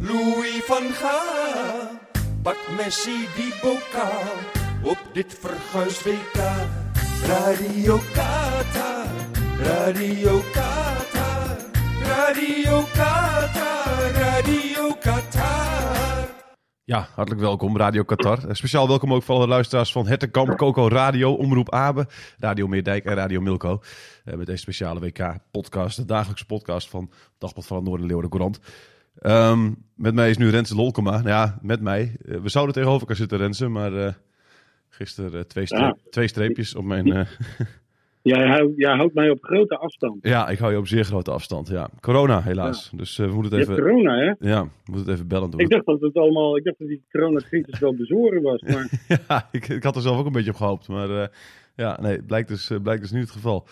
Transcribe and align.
Louis 0.00 0.62
van 0.64 0.82
Gaal. 0.92 1.98
Pak 2.42 2.56
Messi 2.76 3.26
die 3.36 3.52
bokaal 3.62 4.36
op 4.82 4.98
dit 5.12 5.38
verguisd 5.40 6.02
WK. 6.04 6.40
Radio 7.26 7.98
Qatar, 8.12 9.06
Radio 9.58 10.40
Qatar, 10.52 11.56
Radio 12.02 12.82
Qatar, 12.92 14.10
Radio 14.12 14.94
Qatar. 15.00 16.28
Ja, 16.84 17.08
hartelijk 17.14 17.42
welkom 17.42 17.76
Radio 17.76 18.02
Qatar. 18.02 18.48
Eh, 18.48 18.54
Speciaal 18.54 18.88
welkom 18.88 19.14
ook 19.14 19.22
voor 19.22 19.34
alle 19.34 19.46
luisteraars 19.46 19.92
van 19.92 20.06
Hertenkamp, 20.06 20.56
Coco 20.56 20.88
Radio, 20.88 21.32
Omroep 21.32 21.70
Abe, 21.72 22.06
Radio 22.38 22.66
Meerdijk 22.66 23.04
en 23.04 23.14
Radio 23.14 23.40
Milko. 23.40 23.82
Eh, 24.24 24.34
met 24.34 24.46
deze 24.46 24.58
speciale 24.58 25.00
WK-podcast, 25.00 25.96
de 25.96 26.04
dagelijkse 26.04 26.46
podcast 26.46 26.88
van 26.88 27.10
Dagblad 27.38 27.66
van 27.66 27.76
het 27.76 27.86
Noorden 27.86 28.06
Leeuwen 28.06 28.28
Courant. 28.28 28.60
Ehm, 29.20 29.72
met 29.94 30.14
mij 30.14 30.30
is 30.30 30.36
nu 30.36 30.48
Renze 30.50 30.74
Lolkema. 30.74 31.10
Nou 31.10 31.28
ja, 31.28 31.58
met 31.62 31.80
mij. 31.80 32.16
Eh, 32.24 32.36
we 32.36 32.48
zouden 32.48 32.74
tegenover 32.74 33.00
elkaar 33.00 33.16
zitten, 33.16 33.38
Renze, 33.38 33.68
maar 33.68 33.92
eh 34.06 34.12
gisteren 34.88 35.32
eh, 35.34 35.40
twee, 35.40 35.66
streep- 35.66 35.80
Ja. 35.80 35.96
twee 36.10 36.28
streepjes 36.28 36.74
op 36.74 36.84
mijn... 36.84 37.06
Jij 38.22 38.46
houdt, 38.46 38.72
jij 38.76 38.96
houdt 38.96 39.14
mij 39.14 39.30
op 39.30 39.38
grote 39.44 39.76
afstand. 39.78 40.18
ja, 40.22 40.48
ik 40.48 40.58
hou 40.58 40.72
je 40.72 40.78
op 40.78 40.86
zeer 40.86 41.04
grote 41.04 41.30
afstand. 41.30 41.68
Ja, 41.68 41.88
corona 42.00 42.42
helaas. 42.42 42.90
Dus 42.94 43.16
we 43.16 43.26
moeten 43.26 43.58
het 43.58 43.68
even... 43.68 43.82
corona, 43.82 44.14
hè? 44.16 44.48
Ja, 44.48 44.62
we 44.62 44.70
moeten 44.84 45.06
het 45.06 45.14
even 45.14 45.28
bellen 45.28 45.50
doen. 45.50 45.60
Ik 45.60 45.68
dacht 45.70 45.86
dat 45.86 46.00
het 46.00 46.14
allemaal, 46.16 46.56
ik 46.56 46.64
dacht 46.64 46.78
dat 46.78 46.88
die 46.88 47.02
coronacrisis 47.10 47.78
wel 47.78 47.94
bezoren 47.94 48.42
was. 48.42 48.60
Maar 48.62 48.88
ja, 49.28 49.48
ik, 49.52 49.68
ik 49.68 49.82
had 49.82 49.96
er 49.96 50.02
zelf 50.02 50.18
ook 50.18 50.26
een 50.26 50.32
beetje 50.32 50.50
op 50.50 50.56
gehoopt. 50.56 50.88
Maar 50.88 51.30
ja, 51.76 51.98
nee, 52.00 52.22
blijkt 52.22 52.48
dus, 52.48 52.70
blijkt 52.82 53.02
dus 53.02 53.10
niet 53.10 53.22
het 53.22 53.30
geval. 53.30 53.66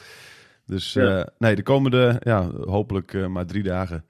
Dus 0.66 0.92
Ja. 0.92 1.28
nee, 1.38 1.54
de 1.56 1.62
komende, 1.62 2.16
ja, 2.20 2.50
hopelijk 2.50 3.28
maar 3.28 3.46
drie 3.46 3.62
dagen 3.62 4.04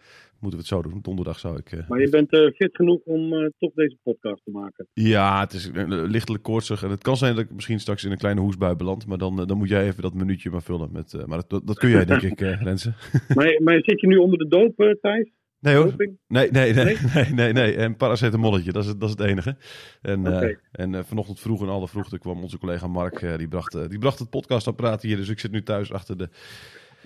moeten 0.47 0.69
we 0.69 0.77
het 0.77 0.85
zo 0.85 0.91
doen. 0.91 1.01
Donderdag 1.03 1.39
zou 1.39 1.57
ik... 1.59 1.73
eh, 1.73 1.89
Maar 1.89 2.01
je 2.01 2.09
bent 2.09 2.33
eh, 2.33 2.41
fit 2.55 2.77
genoeg 2.77 3.01
om 3.05 3.33
eh, 3.33 3.49
toch 3.59 3.73
deze 3.75 3.97
podcast 4.03 4.45
te 4.45 4.51
maken. 4.51 4.87
Ja, 4.93 5.41
het 5.41 5.53
is 5.53 5.71
lichtelijk 5.89 6.43
koortsig. 6.43 6.83
En 6.83 6.91
het 6.91 7.03
kan 7.03 7.17
zijn 7.17 7.35
dat 7.35 7.45
ik 7.45 7.51
misschien 7.51 7.81
straks 7.81 8.05
in 8.05 8.11
een 8.11 8.19
kleine 8.19 8.41
hoesbui 8.41 8.75
beland. 8.75 9.07
Maar 9.07 9.19
dan, 9.19 9.37
dan 9.47 9.57
moet 9.59 9.69
jij 9.69 9.87
even 9.87 10.03
dat 10.03 10.15
minuutje 10.15 10.51
maar 10.51 10.63
vullen. 10.63 10.89
Met, 10.93 11.27
maar 11.27 11.43
dat, 11.49 11.67
dat 11.67 11.79
kun 11.79 11.89
jij, 11.89 12.05
denk 12.05 12.23
ik, 12.23 12.41
Renze. 12.41 12.93
Maar, 13.35 13.61
maar 13.63 13.79
zit 13.83 14.01
je 14.01 14.07
nu 14.07 14.17
onder 14.17 14.39
de 14.39 14.49
doop, 14.49 14.97
Thijs? 15.01 15.31
Nee 15.61 15.75
hoor. 15.75 15.95
Nee, 16.29 16.51
nee, 16.51 16.73
nee, 16.73 16.85
Nee? 17.15 17.27
nee, 17.33 17.53
nee. 17.53 17.75
En 17.77 17.97
paracetamolletje, 17.97 18.73
dat 18.73 18.83
is, 18.83 18.89
het- 18.89 19.01
dat 19.01 19.09
is 19.09 19.15
het 19.19 19.27
enige. 19.31 19.57
En, 20.03 20.27
en 20.73 21.05
vanochtend 21.05 21.41
vroeg 21.41 21.63
in 21.63 21.69
alle 21.69 21.89
vroegte 21.89 22.19
kwam 22.19 22.43
onze 22.43 22.59
collega 22.59 22.87
Mark, 22.87 23.39
die, 23.39 23.49
bracht, 23.49 23.89
die 23.91 23.99
bracht 23.99 24.19
het 24.19 24.31
podcastapparaat 24.31 25.03
hier. 25.03 25.17
Dus 25.17 25.29
ik 25.29 25.39
zit 25.39 25.51
nu 25.51 25.63
thuis 25.63 25.93
achter 25.93 26.17
de 26.19 26.29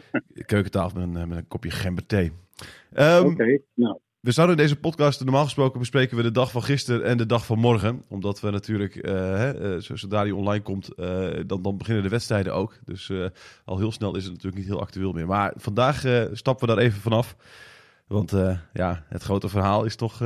keukentafel 0.46 1.00
met 1.00 1.08
een, 1.08 1.16
eh, 1.22 1.28
met 1.28 1.38
een 1.38 1.48
kopje 1.48 1.70
gemberthee. 1.70 2.32
Ehm, 2.92 3.26
Oké, 3.26 3.58
nou. 3.74 3.98
We 4.20 4.32
zouden 4.32 4.56
in 4.56 4.62
deze 4.62 4.80
podcast, 4.80 5.24
normaal 5.24 5.44
gesproken 5.44 5.78
bespreken 5.78 6.16
we 6.16 6.22
de 6.22 6.30
dag 6.30 6.50
van 6.50 6.62
gisteren 6.62 7.04
en 7.04 7.16
de 7.16 7.26
dag 7.26 7.46
van 7.46 7.58
morgen. 7.58 8.02
Omdat 8.08 8.40
we 8.40 8.50
natuurlijk, 8.50 8.96
eh, 8.96 9.12
hè, 9.14 9.74
eh, 9.74 9.80
zo- 9.80 9.96
zodra 9.96 10.24
die 10.24 10.34
online 10.34 10.62
komt, 10.62 10.92
dan, 11.46 11.62
dan 11.62 11.76
beginnen 11.76 12.02
de 12.02 12.08
wedstrijden 12.08 12.54
ook. 12.54 12.78
Dus 12.84 13.12
al 13.64 13.78
heel 13.78 13.92
snel 13.92 14.16
is 14.16 14.22
het 14.24 14.32
natuurlijk 14.32 14.62
niet 14.62 14.70
heel 14.70 14.80
actueel 14.80 15.12
meer. 15.12 15.26
Maar 15.26 15.52
vandaag 15.56 16.28
stappen 16.32 16.68
we 16.68 16.74
daar 16.74 16.84
even 16.84 17.00
vanaf. 17.00 17.36
Want 18.06 18.30
ja, 18.72 19.04
het 19.08 19.22
grote 19.22 19.48
verhaal 19.48 19.84
is 19.84 19.96
toch 19.96 20.18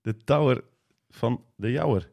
de 0.00 0.16
Tower 0.24 0.64
van 1.10 1.44
de 1.56 1.70
Jouwer. 1.70 2.10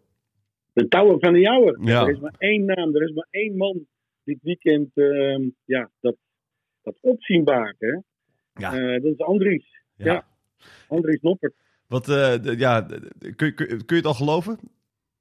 De 0.74 0.88
Tower 0.88 1.20
van 1.20 1.34
de 1.34 1.40
Jouwer. 1.40 1.80
Ja. 1.82 2.02
Er 2.02 2.10
is 2.10 2.20
maar 2.20 2.36
één 2.38 2.66
naam, 2.66 2.96
er 2.96 3.04
is 3.04 3.14
maar 3.14 3.28
één 3.30 3.58
man 3.58 3.80
dit 4.24 4.40
weekend 4.42 4.90
ehm, 4.94 5.42
ja, 5.66 5.90
dat, 6.00 6.16
dat 6.82 6.98
opzien 7.02 7.44
baart. 7.44 7.76
Hè? 7.80 8.00
Ja. 8.54 8.74
Eh, 8.80 9.02
dat 9.02 9.12
is 9.14 9.18
Andries. 9.20 9.66
Ja. 9.96 10.28
Andries 10.88 11.22
Noppert. 11.22 11.54
Wat, 11.88 12.10
eh, 12.10 12.42
de- 12.42 12.56
ja, 12.58 12.82
kun, 13.36 13.48
je- 13.48 13.54
kun, 13.54 13.68
kun 13.68 13.76
je 13.88 13.96
het 13.96 14.06
al 14.06 14.14
geloven? 14.14 14.60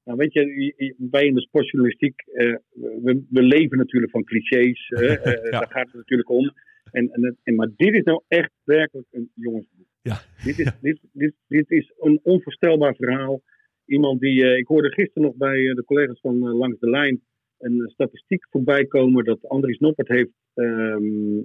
Nou, 0.05 0.19
weet 0.19 0.33
je, 0.33 0.95
wij 1.11 1.27
in 1.27 1.35
de 1.35 1.41
sportjournalistiek, 1.41 2.21
eh, 2.27 2.55
we, 3.03 3.25
we 3.31 3.43
leven 3.43 3.79
natuurlijk 3.79 4.13
van 4.13 4.25
clichés. 4.25 4.89
Daar 5.51 5.69
gaat 5.71 5.87
het 5.87 5.95
natuurlijk 5.95 6.29
om. 6.31 6.53
En, 6.91 7.11
en, 7.13 7.37
en, 7.43 7.55
maar 7.55 7.69
dit 7.77 7.95
is 7.95 8.03
nou 8.03 8.23
echt 8.29 8.51
werkelijk 8.65 9.07
een 9.11 9.31
jongensboek. 9.35 9.87
Ja. 10.03 10.21
Dit, 10.45 10.59
is, 10.59 10.71
dit, 10.81 11.01
dit, 11.13 11.35
dit 11.49 11.71
is 11.71 11.93
een 11.99 12.21
onvoorstelbaar 12.23 12.95
verhaal. 12.95 13.43
Iemand 13.85 14.21
die, 14.21 14.57
ik 14.57 14.67
hoorde 14.67 14.93
gisteren 14.93 15.23
nog 15.23 15.35
bij 15.37 15.57
de 15.75 15.83
collega's 15.87 16.21
van 16.21 16.39
Langs 16.39 16.79
de 16.81 16.91
Lijn 16.91 17.21
een 17.59 17.91
statistiek 17.93 18.47
voorbij 18.51 18.87
komen 18.87 19.25
dat 19.25 19.49
Andries 19.49 19.79
Noppert 19.79 20.09
heeft 20.09 20.31
ehm 20.55 21.41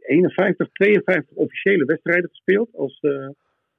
51, 0.00 0.68
52 0.72 1.36
officiële 1.36 1.84
wedstrijden 1.84 2.28
gespeeld 2.28 2.68
als, 2.74 2.98
eh, 3.00 3.28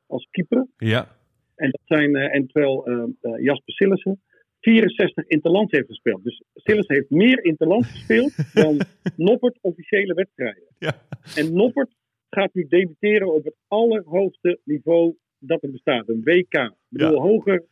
als 0.07 0.27
keeper. 0.31 0.67
Ja. 0.77 1.07
En, 1.55 1.69
dat 1.71 1.81
zijn, 1.85 2.15
eh, 2.15 2.35
en 2.35 2.47
terwijl 2.47 2.85
eh, 2.85 3.43
Jasper 3.43 3.73
Sillissen 3.73 4.21
64 4.59 5.27
interlands 5.27 5.71
heeft 5.71 5.87
gespeeld. 5.87 6.23
Dus 6.23 6.43
Sillissen 6.53 6.95
heeft 6.95 7.09
meer 7.09 7.43
interlands 7.43 7.91
gespeeld 7.91 8.33
dan 8.63 8.79
Noppert 9.15 9.57
officiële 9.61 10.13
wedstrijden. 10.13 10.63
Ja. 10.79 10.93
En 11.35 11.53
Noppert 11.53 11.95
gaat 12.29 12.53
nu 12.53 12.65
debuteren 12.67 13.33
op 13.33 13.43
het 13.43 13.55
allerhoogste 13.67 14.59
niveau 14.63 15.15
dat 15.39 15.63
er 15.63 15.71
bestaat. 15.71 16.09
Een 16.09 16.21
WK. 16.23 16.53
Ik 16.53 16.73
bedoel, 16.89 17.15
Ja. 17.15 17.21
hoger, 17.21 17.63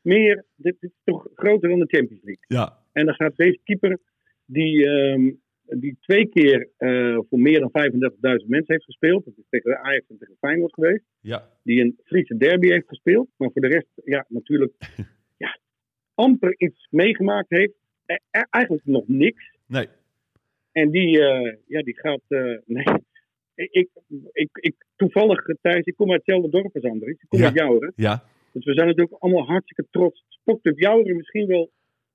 meer. 0.00 0.44
Dit 0.56 0.76
is 0.80 0.90
toch 1.04 1.28
groter 1.34 1.68
dan 1.68 1.78
de 1.78 1.96
Champions 1.96 2.22
League. 2.22 2.44
Ja. 2.46 2.78
En 2.92 3.04
dan 3.06 3.14
gaat 3.14 3.36
deze 3.36 3.58
keeper, 3.64 3.98
die, 4.44 4.86
ehm, 4.86 5.30
die 5.80 5.96
twee 6.00 6.28
keer 6.28 6.68
eh, 6.76 7.18
voor 7.28 7.38
meer 7.38 7.60
dan 7.60 7.70
35.000 7.70 8.48
mensen 8.48 8.74
heeft 8.74 8.84
gespeeld. 8.84 9.24
Dat 9.24 9.34
is 9.36 9.44
tegen 9.48 9.78
Ajax 9.78 10.08
en 10.08 10.18
tegen 10.18 10.36
Feyenoord 10.38 10.74
geweest 10.74 11.04
Ja. 11.20 11.48
die 11.62 11.80
een 11.80 11.98
Friese 12.04 12.36
derby 12.36 12.68
heeft 12.68 12.88
gespeeld. 12.88 13.28
Maar 13.36 13.50
voor 13.52 13.62
de 13.62 13.68
rest, 13.68 13.88
ja, 14.04 14.24
natuurlijk 14.28 14.72
ja, 15.44 15.58
amper 16.14 16.54
iets 16.56 16.86
meegemaakt 16.90 17.50
heeft. 17.50 17.72
E- 18.06 18.14
e- 18.30 18.46
eigenlijk 18.50 18.84
nog 18.86 19.08
niks. 19.08 19.56
Nee. 19.66 19.86
En 20.72 20.90
die, 20.90 21.20
eh, 21.24 21.56
ja, 21.66 21.82
die 21.82 21.98
gaat. 21.98 22.22
eh, 22.28 22.56
nee. 22.66 22.84
Ik, 23.54 23.88
ik, 24.32 24.48
ik, 24.52 24.74
toevallig, 24.96 25.44
Thijs, 25.60 25.84
ik 25.84 25.96
kom 25.96 26.10
uit 26.10 26.22
hetzelfde 26.26 26.50
dorp 26.50 26.74
als 26.74 26.84
Andries. 26.84 27.20
Ik 27.22 27.28
kom 27.28 27.38
Ja. 27.38 27.44
uit 27.44 27.54
Jouweren. 27.54 27.92
Ja. 27.96 28.22
Dus 28.52 28.64
we 28.64 28.72
zijn 28.74 28.86
natuurlijk 28.86 29.16
allemaal 29.22 29.46
hartstikke 29.46 29.86
trots. 29.90 30.24
Sportclub 30.28 30.78
Jouweren 30.78 31.16
misschien 31.16 31.46
wel 31.46 31.70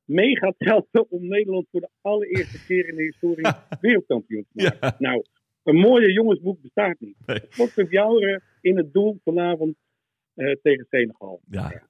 mee 0.06 0.38
gaat 0.38 0.56
helpen 0.58 1.10
om 1.10 1.28
Nederland 1.28 1.68
voor 1.72 1.82
de 1.82 1.90
allereerste 2.02 2.66
keer 2.66 2.88
in 2.90 2.96
de 2.96 3.04
historie 3.04 3.46
wereldkampioen 3.82 4.46
te 4.54 4.64
maken. 4.64 4.78
Ja. 4.82 4.96
Nou, 5.00 5.24
een 5.64 5.76
mooie 5.76 6.12
jongensboek 6.12 6.62
bestaat 6.62 7.00
niet. 7.00 7.16
Nee. 7.26 7.40
Sportclub 7.50 7.92
Jouweren 7.92 8.44
in 8.62 8.78
het 8.78 8.94
doel 8.94 9.20
vanavond 9.24 9.76
eh, 10.34 10.52
tegen 10.62 10.86
Senegal. 10.90 11.42
Ja. 11.50 11.84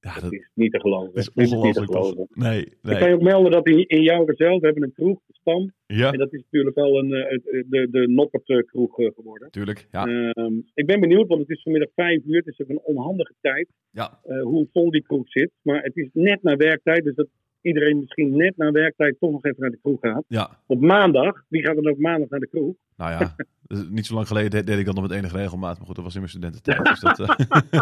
Ja, 0.00 0.12
Dat 0.12 0.22
dat 0.22 0.32
is 0.32 0.50
niet 0.54 0.72
te 0.72 0.80
geloven. 0.80 1.14
is 1.14 1.30
niet 1.34 1.48
te 1.50 1.56
ongelooflijk. 1.56 1.86
geloven. 1.90 2.26
Nee, 2.30 2.60
Ik 2.64 2.76
kan 2.82 2.92
nee. 2.98 3.08
je 3.08 3.14
ook 3.14 3.22
melden 3.22 3.50
dat 3.50 3.66
in, 3.66 3.86
in 3.88 4.02
Jouweren 4.02 4.36
zelf, 4.36 4.60
we 4.60 4.66
hebben 4.66 4.82
een 4.84 4.92
kroeg, 4.92 5.20
de 5.26 5.34
Stam. 5.34 5.72
Ja, 5.86 6.12
En 6.12 6.18
dat 6.18 6.32
is 6.32 6.40
natuurlijk 6.42 6.76
wel 6.76 6.98
een, 6.98 7.12
eh, 7.12 7.30
het- 7.30 7.64
de, 7.68 7.88
de 7.90 8.08
Noppert 8.08 8.48
eh, 8.48 8.58
kroeg 8.58 8.98
eh, 8.98 9.10
geworden. 9.14 9.50
tuurlijk. 9.50 9.86
Ja. 9.90 10.06
Ehm, 10.06 10.54
ik 10.74 10.86
ben 10.86 11.00
benieuwd, 11.00 11.28
want 11.28 11.40
het 11.40 11.50
is 11.50 11.62
vanmiddag 11.62 11.90
vijf 11.94 12.24
uur. 12.24 12.36
Het 12.36 12.46
is 12.46 12.60
ook 12.60 12.68
een 12.68 12.80
onhandige 12.82 13.34
tijd 13.40 13.68
Ja. 13.90 14.18
eh, 14.24 14.42
hoe 14.42 14.68
vol 14.72 14.90
die 14.90 15.02
kroeg 15.02 15.28
zit. 15.30 15.50
Maar 15.62 15.82
het 15.82 15.96
is 15.96 16.08
net 16.12 16.42
na 16.42 16.56
werktijd, 16.56 17.04
dus 17.04 17.14
dat 17.14 17.28
iedereen 17.62 17.98
misschien 17.98 18.36
net 18.36 18.56
na 18.56 18.70
werktijd 18.70 19.16
toch 19.20 19.30
nog 19.30 19.44
even 19.44 19.60
naar 19.60 19.70
de 19.70 19.78
kroeg 19.82 20.00
gaat. 20.00 20.24
Ja. 20.28 20.50
Op 20.66 20.80
maandag, 20.80 21.44
wie 21.48 21.62
gaat 21.62 21.74
dan 21.74 21.88
ook 21.88 21.98
maandag 21.98 22.28
naar 22.28 22.40
de 22.40 22.48
kroeg? 22.48 22.74
Nou 22.96 23.10
ja, 23.10 23.34
dus 23.66 23.88
niet 23.88 24.06
zo 24.06 24.14
lang 24.14 24.26
geleden 24.26 24.66
deed, 24.66 24.78
ik 24.78 24.84
dat 24.86 24.94
nog 24.94 25.08
met 25.08 25.12
enige 25.18 25.36
regelmaat. 25.36 25.76
Maar 25.78 25.86
goed, 25.86 25.94
dat 25.94 26.04
was 26.04 26.14
in 26.14 26.20
mijn 26.20 26.32
studententijd. 26.32 26.84
Dus 26.88 27.00
dat, 27.00 27.20
eh, 27.20 27.36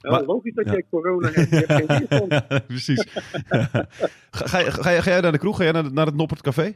Ja, 0.00 0.10
Maar- 0.10 0.24
logisch 0.24 0.54
dat 0.54 0.64
ja. 0.64 0.72
jij 0.72 0.84
corona 0.90 1.28
hebt. 1.30 1.50
Je 1.50 1.56
hebt 1.66 1.92
geen. 2.48 2.66
Precies. 2.66 3.06
ga, 3.10 4.46
ga, 4.46 4.70
ga, 4.70 4.90
jij- 4.90 5.02
ga 5.02 5.10
jij 5.10 5.20
naar 5.20 5.32
de 5.32 5.38
kroeg? 5.38 5.56
Ga 5.56 5.62
jij 5.62 5.72
naar, 5.72 5.92
naar 5.92 6.06
het 6.06 6.14
Noppert 6.16 6.40
Café? 6.42 6.72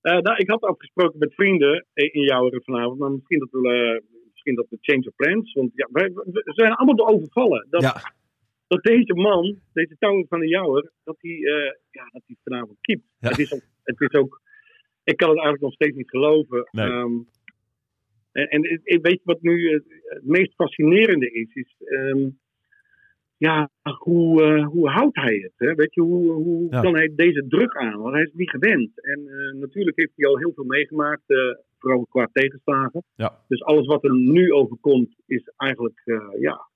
Eh, 0.00 0.18
nou, 0.18 0.36
ik 0.36 0.50
had 0.50 0.60
afgesproken 0.62 1.18
met 1.18 1.34
vrienden 1.34 1.86
eh, 1.92 2.14
in 2.14 2.22
jouw 2.22 2.50
vanavond, 2.64 2.98
maar 2.98 3.10
misschien 3.10 3.38
dat 3.38 3.48
we, 3.50 4.02
misschien 4.30 4.54
dat 4.54 4.66
we 4.70 4.78
change 4.80 5.06
of 5.08 5.14
plans. 5.16 5.52
Want 5.52 5.70
ja, 5.74 5.88
wij, 5.92 6.10
we 6.14 6.42
zijn 6.54 6.72
allemaal 6.74 6.96
door 6.96 7.08
overvallen. 7.08 7.66
Dat, 7.70 7.82
Ja. 7.82 8.12
Dat 8.70 8.82
deze 8.82 9.14
man, 9.14 9.58
deze 9.72 9.96
touw 9.98 10.26
van 10.28 10.40
de 10.40 10.48
Jouwer, 10.48 10.90
dat 11.04 11.16
hij 11.20 11.30
eh, 11.30 11.72
ja, 11.90 12.08
dat 12.12 12.22
hij 12.26 12.36
vanavond 12.44 12.78
keept. 12.80 13.02
Ja. 13.18 13.28
Het, 13.28 13.38
is 13.38 13.52
ook, 13.54 13.62
het 13.82 14.00
is 14.00 14.12
ook, 14.12 14.40
ik 15.04 15.16
kan 15.16 15.28
het 15.28 15.38
eigenlijk 15.38 15.60
nog 15.60 15.72
steeds 15.74 15.96
niet 15.96 16.10
geloven. 16.10 16.68
Nee. 16.70 16.86
Ehm, 16.86 17.12
En, 18.32 18.48
en 18.48 19.00
weet 19.02 19.12
je 19.12 19.20
wat 19.24 19.40
nu 19.42 19.72
het, 19.72 19.84
het 20.04 20.24
meest 20.24 20.54
fascinerende 20.54 21.30
is? 21.30 21.54
is 21.54 21.74
ehm, 21.78 22.28
ja, 23.36 23.70
hoe, 23.98 24.42
eh, 24.42 24.66
hoe 24.66 24.88
houdt 24.88 25.16
hij 25.16 25.36
het? 25.36 25.52
Hè? 25.56 25.74
Weet 25.74 25.94
je, 25.94 26.00
hoe, 26.00 26.32
hoe 26.32 26.66
Ja. 26.70 26.80
kan 26.80 26.94
hij 26.94 27.12
deze 27.14 27.46
druk 27.48 27.76
aan? 27.76 27.98
Want 28.00 28.12
hij 28.12 28.22
is 28.22 28.28
het 28.28 28.38
niet 28.38 28.50
gewend. 28.50 29.04
En 29.04 29.20
eh, 29.28 29.60
natuurlijk 29.60 29.96
heeft 29.96 30.12
hij 30.16 30.26
al 30.28 30.38
heel 30.38 30.52
veel 30.54 30.64
meegemaakt, 30.64 31.22
vooral 31.78 32.06
qua 32.06 32.28
tegenslagen. 32.32 33.02
Ja. 33.14 33.44
Dus 33.48 33.62
alles 33.62 33.86
wat 33.86 34.04
er 34.04 34.14
nu 34.14 34.52
overkomt 34.52 35.14
is 35.26 35.52
eigenlijk, 35.56 36.00
ja, 36.40 36.68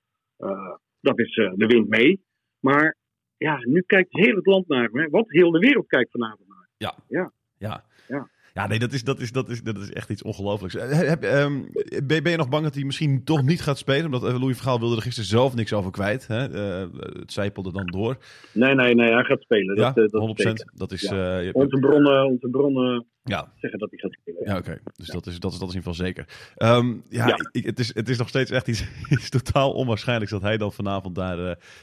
dat 1.05 1.19
is 1.19 1.37
eh, 1.37 1.53
de 1.55 1.67
wind 1.67 1.89
mee. 1.89 2.25
Maar 2.61 2.97
ja, 3.37 3.59
nu 3.61 3.83
kijkt 3.87 4.13
heel 4.13 4.37
het 4.37 4.47
land 4.47 4.69
naar 4.69 4.83
hem. 4.83 4.99
Hè? 4.99 5.09
Wat 5.09 5.31
heel 5.31 5.51
de 5.51 5.59
wereld 5.59 5.87
kijkt 5.87 6.11
vanavond 6.11 6.49
naar. 6.49 6.69
Ja. 6.77 6.95
Ja. 7.09 7.33
Ja. 7.59 7.85
Ja. 8.09 8.29
Ja, 8.55 8.67
nee, 8.67 8.79
dat 8.79 8.93
is, 8.93 9.05
dat 9.05 9.21
is, 9.21 9.33
dat 9.33 9.49
is, 9.49 9.63
dat 9.63 9.77
is 9.77 9.93
echt 9.93 10.11
iets 10.11 10.23
ongelooflijks. 10.23 10.77
Eh, 10.77 11.09
Heb, 11.09 11.23
ehm, 11.23 11.63
ben, 12.05 12.23
ben 12.23 12.31
je 12.31 12.37
nog 12.37 12.49
bang 12.49 12.65
dat 12.65 12.75
hij 12.75 12.85
misschien 12.85 13.25
toch 13.25 13.43
niet 13.43 13.61
gaat 13.63 13.79
spelen? 13.79 14.05
Omdat 14.05 14.25
eh, 14.25 14.41
Louis 14.41 14.57
Vergaal 14.57 14.79
wilde 14.79 14.97
er 14.97 15.03
gisteren 15.03 15.29
zelf 15.29 15.55
niks 15.55 15.73
over 15.73 15.91
kwijt. 15.91 16.27
Hè? 16.27 16.53
Eh, 16.53 16.89
het 17.19 17.33
zijpelde 17.33 17.73
dan 17.73 17.87
door. 17.87 18.17
Nee, 18.53 18.75
nee, 18.75 18.95
nee, 18.95 19.13
hij 19.13 19.25
gaat 19.25 19.41
spelen. 19.43 19.77
ja, 19.77 19.93
dat, 19.93 20.05
eh, 20.05 20.11
dat 20.11 20.21
100%. 20.21 20.59
is 20.59 20.61
zeker. 20.61 20.73
Dat 20.75 20.93
is, 20.93 21.01
Ja. 21.03 21.51
Onze 21.53 21.79
bronnen, 21.79 22.27
onze 22.27 22.49
bronnen 22.49 23.07
ja, 23.23 23.53
zeggen 23.57 23.81
dat 23.81 23.91
hij 23.91 23.99
gaat 23.99 24.13
spelen. 24.13 24.43
ja 24.45 24.57
oké. 24.57 24.81
Dus 24.97 25.07
dat 25.07 25.27
is, 25.27 25.41
dat, 25.41 25.53
is, 25.53 25.59
dat 25.59 25.69
is 25.69 25.75
in 25.75 25.81
ieder 25.81 25.95
geval 25.95 26.07
zeker. 26.07 26.27
Ehm, 26.55 26.89
ja, 27.09 27.27
Ja. 27.27 27.37
Ik, 27.53 27.65
het, 27.65 27.79
is, 27.79 27.95
het 27.95 28.09
is 28.09 28.19
nog 28.19 28.29
steeds 28.29 28.51
echt 28.51 28.69
iets, 28.69 28.85
iets 29.15 29.29
totaal 29.29 29.73
onwaarschijnlijks 29.73 30.33
dat 30.33 30.43
hij 30.43 30.57
dan 30.57 30.73
vanavond 30.73 31.15
daar... 31.15 31.37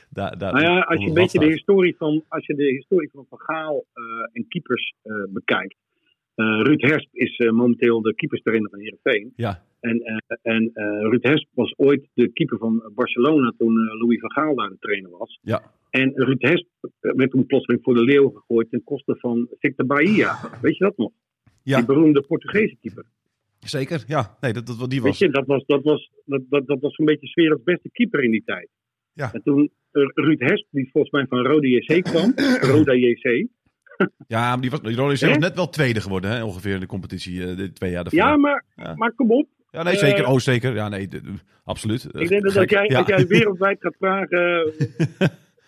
daar, 0.09 0.38
daar 0.38 0.53
Nou 0.53 0.65
ja, 0.65 0.79
als 0.79 1.01
je 1.01 1.07
een 1.07 1.13
beetje 1.13 1.39
de 1.39 1.45
historie 1.45 1.95
van, 1.97 2.23
als 2.27 2.45
je 2.45 2.56
de 2.56 2.63
historie 2.63 3.09
van 3.13 3.25
Van 3.29 3.39
Gaal 3.39 3.85
eh, 3.94 4.03
en 4.33 4.47
keepers 4.47 4.94
bekijkt. 5.29 5.75
Eh, 6.36 6.62
Ruud 6.62 6.81
Hersp 6.81 7.10
is 7.12 7.38
eh, 7.38 7.51
momenteel 7.51 8.01
de 8.01 8.16
keeperstrainer 8.16 8.69
van 8.69 8.80
Heerenveen. 8.80 9.33
Ja, 9.36 9.63
En, 9.80 10.00
eh, 10.01 10.38
en 10.42 10.72
Ruud 11.10 11.24
Hersp 11.24 11.48
was 11.54 11.74
ooit 11.78 12.07
de 12.13 12.31
keeper 12.31 12.57
van 12.57 12.92
Barcelona 12.95 13.54
toen 13.57 13.74
Louis 13.74 14.19
van 14.19 14.31
Gaal 14.31 14.56
daar 14.56 14.69
de 14.69 14.78
trainer 14.80 15.10
was. 15.10 15.39
ja, 15.42 15.62
En 15.89 16.12
Ruud 16.16 16.42
Hersp 16.42 16.68
werd 17.00 17.31
toen 17.31 17.45
plotseling 17.45 17.83
voor 17.83 17.94
de 17.94 18.04
leeuw 18.04 18.30
gegooid 18.30 18.69
ten 18.69 18.83
koste 18.83 19.16
van 19.19 19.48
Victor 19.60 19.86
Bahia. 19.86 20.39
Weet 20.62 20.78
je 20.78 20.83
dat 20.83 20.98
nog? 20.98 21.12
Ja. 21.63 21.78
Die 21.78 21.86
beroemde 21.86 22.22
Portugese 22.22 22.75
keeper. 22.81 23.06
zeker. 23.60 24.04
Ja, 24.07 24.38
nee, 24.42 24.54
dat, 24.54 24.68
dat, 24.68 24.89
die 24.89 25.01
Weet 25.01 25.10
was... 25.10 25.19
je, 25.19 25.30
dat 25.30 25.45
was, 25.45 25.66
dat 25.66 25.83
was, 25.83 26.12
dat, 26.25 26.42
dat, 26.50 26.68
dat 26.68 26.80
was 26.80 26.98
een 26.98 27.06
beetje 27.06 27.28
's 27.28 27.33
werelds 27.33 27.63
beste 27.63 27.89
keeper 27.92 28.24
in 28.24 28.31
die 28.31 28.44
tijd. 28.45 28.69
Ja. 29.13 29.33
En 29.33 29.42
toen 29.44 29.72
Ruud 30.13 30.39
Hesp, 30.39 30.68
die 30.69 30.89
volgens 30.92 31.13
mij 31.13 31.25
van 31.28 31.45
Rode 31.45 31.68
JC 31.69 32.04
kwam, 32.04 32.33
Roda 32.72 32.94
JC. 32.94 33.48
Ja, 34.27 34.50
maar 34.50 34.62
die 34.62 34.69
was, 34.69 34.81
die 34.81 34.95
was 34.95 35.21
Hè? 35.21 35.38
net 35.38 35.56
wel 35.56 35.69
tweede 35.69 36.01
geworden, 36.01 36.31
hè, 36.31 36.44
ongeveer 36.44 36.74
in 36.74 36.80
de 36.80 36.86
competitie, 36.86 37.48
eh, 37.50 37.57
de 37.57 37.74
twee 37.74 37.92
jaar 37.92 38.03
daarvoor. 38.03 38.21
Ja, 38.21 38.38
maar, 38.38 38.65
Ja. 38.75 38.95
maar 38.95 39.12
kom 39.12 39.31
op. 39.31 39.48
Ja, 39.71 39.83
nee, 39.83 39.98
zeker. 39.98 40.24
Eh, 40.24 40.31
oh, 40.31 40.38
zeker. 40.39 40.74
Ja, 40.74 40.89
nee, 40.89 41.09
absoluut. 41.63 42.07
Ik 42.12 42.27
denk 42.30 42.44
dat 42.44 42.57
als 42.57 42.69
jij, 42.69 42.95
als 42.98 43.07
jij 43.07 43.27
wereldwijd 43.38 43.77
gaat 43.81 43.95
vragen, 44.00 44.74
eh, 45.18 45.27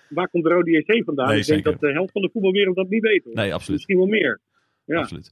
waar 0.09 0.29
komt 0.29 0.43
de 0.43 0.49
Rode 0.49 0.71
JC 0.71 1.03
vandaan? 1.05 1.27
Nee, 1.27 1.39
ik 1.39 1.45
denk 1.45 1.57
zeker. 1.63 1.71
dat 1.71 1.79
de 1.89 1.91
helft 1.91 2.11
van 2.11 2.21
de 2.21 2.29
voetbalwereld 2.33 2.75
dat 2.75 2.89
niet 2.89 3.01
weet. 3.01 3.23
Hoor. 3.23 3.33
Nee, 3.33 3.53
absoluut. 3.53 3.77
Misschien 3.77 3.97
wel 3.97 4.07
meer. 4.19 4.39
Ja. 4.85 4.99
absoluut. 4.99 5.31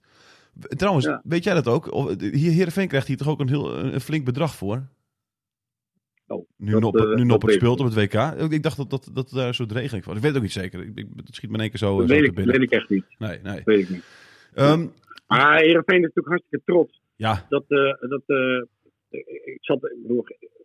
Trouwens, 0.59 1.06
Ja. 1.06 1.21
weet 1.24 1.44
jij 1.44 1.54
dat 1.54 1.68
ook? 1.68 1.86
Hier, 2.19 2.51
Heerenveen 2.51 2.88
krijgt 2.88 3.07
hier 3.07 3.18
toch 3.18 3.27
ook 3.30 3.39
een, 3.39 3.47
heel, 3.50 3.77
een 3.77 4.01
flink 4.01 4.25
bedrag 4.25 4.56
voor? 4.56 4.83
Oh, 6.31 6.50
Nu 6.57 6.72
dat, 6.72 6.81
Noppert, 6.81 7.04
eh, 7.04 7.10
nu 7.10 7.16
dat 7.16 7.25
Noppert 7.25 7.45
weet 7.51 7.54
ik 7.62 7.62
speelt 7.68 7.80
op 7.80 7.86
het 7.86 7.95
WK. 7.95 8.51
Ik 8.51 8.63
dacht 8.63 8.78
dat, 8.78 8.89
dat, 8.89 9.10
dat 9.13 9.30
daar 9.30 9.48
een 9.48 9.54
soort 9.54 9.72
regeling 9.72 10.06
was. 10.06 10.16
Ik 10.16 10.22
weet 10.22 10.30
het 10.31 10.36
ook 10.39 10.48
niet 10.48 10.51
zeker. 10.62 10.80
Ik, 10.81 10.92
ik, 10.95 11.07
het 11.16 11.36
schiet 11.36 11.50
me 11.50 11.56
in 11.56 11.62
één 11.62 11.69
keer 11.69 11.80
zo, 11.80 11.98
Dat 12.00 12.07
zo 12.10 12.13
weet 12.16 12.24
ik, 12.24 12.36
binnen. 12.36 12.54
weet 12.54 12.63
ik 12.63 12.72
echt 12.72 12.89
niet. 12.89 13.06
Nee, 13.18 13.39
nee. 13.44 13.62
Weet 13.66 13.80
ik 13.80 13.89
niet. 13.89 14.04
Ehm, 14.54 14.86
Maar 15.28 15.57
Heerenveen 15.57 15.95
is 15.98 16.01
natuurlijk 16.13 16.28
hartstikke 16.28 16.66
trots. 16.66 17.01
ja, 17.16 17.45
dat, 17.50 17.63
eh, 17.68 18.10
dat 18.10 18.22
eh, 18.25 18.62
ik 19.45 19.57
zat, 19.62 19.81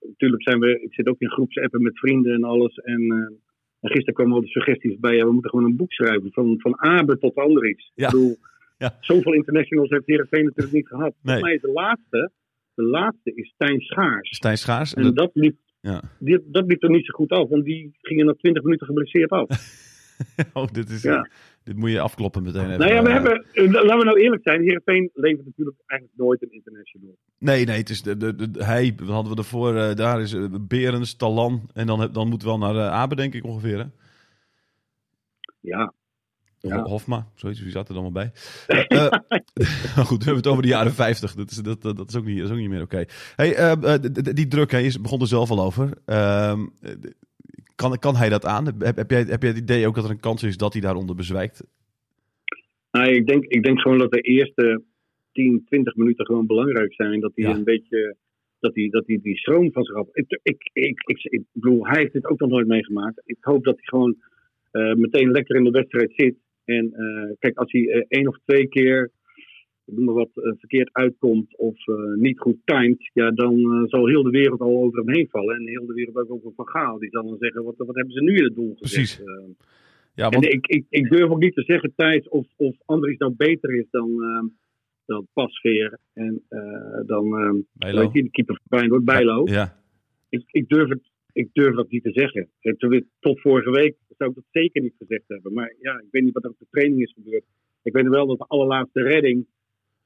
natuurlijk 0.00 0.42
zijn 0.42 0.58
we, 0.60 0.80
ik 0.82 0.94
zit 0.94 1.06
ook 1.08 1.20
in 1.20 1.30
groepsappen 1.30 1.82
met 1.82 1.98
vrienden 1.98 2.34
en 2.34 2.44
alles. 2.44 2.74
En, 2.76 3.00
eh, 3.10 3.16
en 3.80 3.90
gisteren 3.90 4.14
kwamen 4.14 4.34
al 4.34 4.40
de 4.40 4.46
suggesties 4.48 4.98
bij, 4.98 5.16
ja, 5.16 5.24
we 5.26 5.32
moeten 5.32 5.50
gewoon 5.50 5.64
een 5.64 5.76
boek 5.76 5.92
schrijven, 5.92 6.32
van, 6.32 6.60
van 6.60 6.80
Abe 6.80 7.18
tot 7.18 7.34
Andries. 7.34 7.92
Ja. 7.94 8.06
Ik 8.06 8.12
bedoel, 8.12 8.36
Ja. 8.78 8.96
zoveel 9.00 9.32
internationals 9.32 9.90
heeft 9.90 10.06
Heerenveen 10.06 10.44
natuurlijk 10.44 10.74
niet 10.74 10.88
gehad. 10.88 11.12
Nee. 11.12 11.16
Volgens 11.22 11.42
mij 11.42 11.54
is 11.54 11.60
de 11.60 11.72
laatste, 11.72 12.30
de 12.76 12.82
laatste 12.82 13.34
is 13.34 13.48
Stijn 13.54 13.80
Schaars. 13.80 14.36
Stijn 14.36 14.58
Schaars. 14.58 14.94
En 14.94 15.02
En 15.02 15.14
dat- 15.14 15.16
dat 15.16 15.30
liep, 15.34 15.56
ja. 15.80 16.02
die, 16.18 16.40
dat 16.46 16.66
liep 16.66 16.82
er 16.82 16.90
niet 16.90 17.06
zo 17.06 17.12
goed 17.14 17.30
af, 17.30 17.48
want 17.48 17.64
die 17.64 17.96
gingen 18.00 18.26
na 18.26 18.32
20 18.32 18.62
minuten 18.62 18.86
geblesseerd 18.86 19.30
af. 19.30 19.48
Oh, 20.52 20.66
dit, 20.72 20.90
is, 20.90 21.02
Ja. 21.02 21.28
dit 21.64 21.76
moet 21.76 21.90
je 21.90 22.00
afkloppen 22.00 22.42
meteen 22.42 22.64
even. 22.66 22.78
nou 22.78 22.92
ja, 22.92 23.02
we 23.02 23.08
Eh, 23.08 23.14
hebben, 23.14 23.44
eh, 23.52 23.70
laten 23.72 23.98
we 23.98 24.04
nou 24.04 24.20
eerlijk 24.20 24.42
zijn, 24.42 24.62
Heerenveen 24.62 25.10
levert 25.14 25.46
natuurlijk 25.46 25.76
eigenlijk 25.86 26.20
nooit 26.20 26.42
een 26.42 26.52
international. 26.52 27.16
Nee, 27.38 27.64
nee, 27.64 27.76
het 27.78 27.90
is 27.90 28.02
de, 28.02 28.16
de, 28.16 28.34
de- 28.50 28.64
hij, 28.64 28.94
hadden 29.06 29.32
we 29.32 29.38
ervoor, 29.38 29.76
eh, 29.76 29.94
daar 29.94 30.20
is 30.20 30.32
eh, 30.32 30.44
Berens, 30.60 31.14
Talan. 31.16 31.70
En 31.74 31.86
dan, 31.86 32.12
dan 32.12 32.28
moeten 32.28 32.48
we 32.48 32.58
wel 32.58 32.72
naar 32.72 32.88
Abe, 32.88 33.14
denk 33.14 33.34
ik 33.34 33.44
ongeveer. 33.44 33.78
Hè? 33.78 33.84
Ja, 35.60 35.92
Ja. 36.68 36.76
Ho- 36.82 36.88
Hofma, 36.88 37.26
zoiets, 37.34 37.62
wie 37.62 37.70
zat 37.70 37.88
er 37.88 37.94
dan 37.94 38.02
wel 38.02 38.12
bij? 38.12 38.30
Nou 38.88 39.10
goed, 40.10 40.18
we 40.18 40.24
hebben 40.24 40.36
het 40.36 40.46
over 40.46 40.62
de 40.62 40.68
jaren 40.68 40.92
50. 40.92 41.34
Dat 41.34 41.50
is, 41.50 41.56
dat, 41.56 41.82
dat, 41.82 42.08
is, 42.08 42.16
ook, 42.16 42.24
niet, 42.24 42.36
dat 42.38 42.46
is 42.46 42.52
ook 42.52 42.60
niet 42.60 42.68
meer 42.68 42.82
oké. 42.82 43.04
Hey, 43.36 43.54
eh, 43.54 43.94
eh, 43.94 44.02
die 44.34 44.48
druk, 44.48 44.70
hè, 44.70 44.78
je 44.78 45.00
begon 45.00 45.20
er 45.20 45.26
zelf 45.26 45.50
al 45.50 45.60
over. 45.64 45.90
Ehm, 46.04 46.60
eh, 46.82 46.92
kan, 47.74 47.98
kan 47.98 48.16
hij 48.16 48.28
dat 48.28 48.44
aan? 48.44 48.66
Heb, 48.66 48.96
heb, 48.96 49.10
jij, 49.10 49.20
heb 49.22 49.42
jij 49.42 49.50
het 49.50 49.60
idee 49.60 49.86
ook 49.86 49.94
dat 49.94 50.04
er 50.04 50.10
een 50.10 50.20
kans 50.20 50.42
is 50.42 50.56
dat 50.56 50.72
hij 50.72 50.82
daaronder 50.82 51.16
bezwijkt? 51.16 51.64
Nou, 52.90 53.08
ik, 53.08 53.26
denk, 53.26 53.44
ik 53.44 53.64
denk 53.64 53.80
gewoon 53.80 53.98
dat 53.98 54.10
de 54.10 54.20
eerste 54.20 54.82
10, 55.32 55.62
20 55.66 55.96
minuten 55.96 56.26
gewoon 56.26 56.46
belangrijk 56.46 56.94
zijn. 56.94 57.20
Dat 57.20 57.32
hij 57.34 57.44
Ja. 57.44 57.54
een 57.54 57.64
beetje. 57.64 58.16
Dat 58.60 58.74
hij, 58.74 58.88
dat 58.90 59.06
hij 59.06 59.20
die 59.22 59.36
stroom 59.38 59.72
van 59.72 59.84
zich 59.84 59.96
ik, 60.12 60.40
ik, 60.42 60.72
ik, 60.72 61.22
ik 61.22 61.42
bedoel, 61.52 61.86
hij 61.86 62.00
heeft 62.00 62.12
dit 62.12 62.26
ook 62.26 62.38
nog 62.40 62.48
nooit 62.50 62.66
meegemaakt. 62.66 63.20
Ik 63.24 63.36
hoop 63.40 63.64
dat 63.64 63.74
hij 63.74 63.84
gewoon 63.84 64.16
eh, 64.70 64.94
meteen 64.94 65.30
lekker 65.30 65.56
in 65.56 65.64
de 65.64 65.70
wedstrijd 65.70 66.12
zit. 66.16 66.34
En 66.66 66.92
eh, 66.92 67.36
kijk, 67.38 67.58
als 67.58 67.72
hij 67.72 67.88
eh, 67.88 68.04
één 68.08 68.28
of 68.28 68.38
twee 68.44 68.68
keer. 68.68 69.10
noem 69.84 70.04
maar 70.04 70.14
wat 70.14 70.30
eh, 70.34 70.52
verkeerd 70.58 70.88
uitkomt 70.92 71.56
of 71.56 71.76
niet 72.16 72.38
goed 72.38 72.56
timed, 72.64 73.10
ja, 73.12 73.30
dan 73.30 73.84
zal 73.88 74.06
heel 74.06 74.22
de 74.22 74.30
wereld 74.30 74.60
al 74.60 74.82
over 74.82 74.98
hem 74.98 75.14
heen 75.14 75.28
vallen. 75.30 75.56
En 75.56 75.66
heel 75.66 75.86
de 75.86 75.94
wereld 75.94 76.16
ook 76.16 76.30
over 76.30 76.52
Van 76.54 76.68
Gaal. 76.68 76.98
Die 76.98 77.10
zal 77.10 77.28
dan 77.28 77.38
zeggen, 77.38 77.64
wat, 77.64 77.74
wat 77.76 77.94
hebben 77.94 78.12
ze 78.12 78.22
nu 78.22 78.36
in 78.36 78.44
het 78.44 78.54
doel 78.54 78.74
gezet? 78.76 78.96
Precies. 78.96 79.20
Ja, 80.14 80.28
want, 80.28 80.44
en 80.44 80.50
ik, 80.50 80.66
ik, 80.66 80.84
ik 80.88 81.10
durf 81.10 81.30
ook 81.30 81.40
niet 81.40 81.54
te 81.54 81.62
zeggen, 81.62 81.92
Thijs, 81.96 82.28
of, 82.28 82.46
of 82.56 82.76
Andries 82.84 83.18
nou 83.18 83.34
beter 83.36 83.74
is 83.74 83.86
dan, 83.90 84.10
dan 85.06 85.26
Pasveer 85.32 85.98
en 86.12 86.42
dan, 87.06 87.30
weet 87.72 88.12
je, 88.12 88.22
de 88.22 88.30
keeper 88.30 88.60
van 88.62 88.78
Feyenoord, 88.78 89.04
Bijlo. 89.04 89.42
Ja, 89.44 89.76
Ik, 90.28 90.42
ik, 90.46 90.68
durf 90.68 90.88
het, 90.88 91.10
ik 91.42 91.48
durf 91.52 91.74
dat 91.74 91.90
niet 91.90 92.02
te 92.02 92.12
zeggen. 92.12 92.48
Tot 93.20 93.40
vorige 93.40 93.70
week 93.70 93.94
zou 94.18 94.30
ik 94.30 94.36
dat 94.36 94.44
zeker 94.50 94.82
niet 94.82 94.94
gezegd 94.98 95.24
hebben. 95.26 95.52
Maar 95.52 95.74
ja, 95.80 95.92
ik 95.98 96.08
weet 96.10 96.22
niet 96.22 96.32
wat 96.34 96.44
er 96.44 96.50
op 96.50 96.58
de 96.58 96.66
training 96.70 97.02
is 97.02 97.12
gebeurd. 97.12 97.44
Ik 97.82 97.92
weet 97.92 98.08
wel 98.08 98.26
dat 98.26 98.38
de 98.38 98.44
allerlaatste 98.48 99.02
redding 99.02 99.46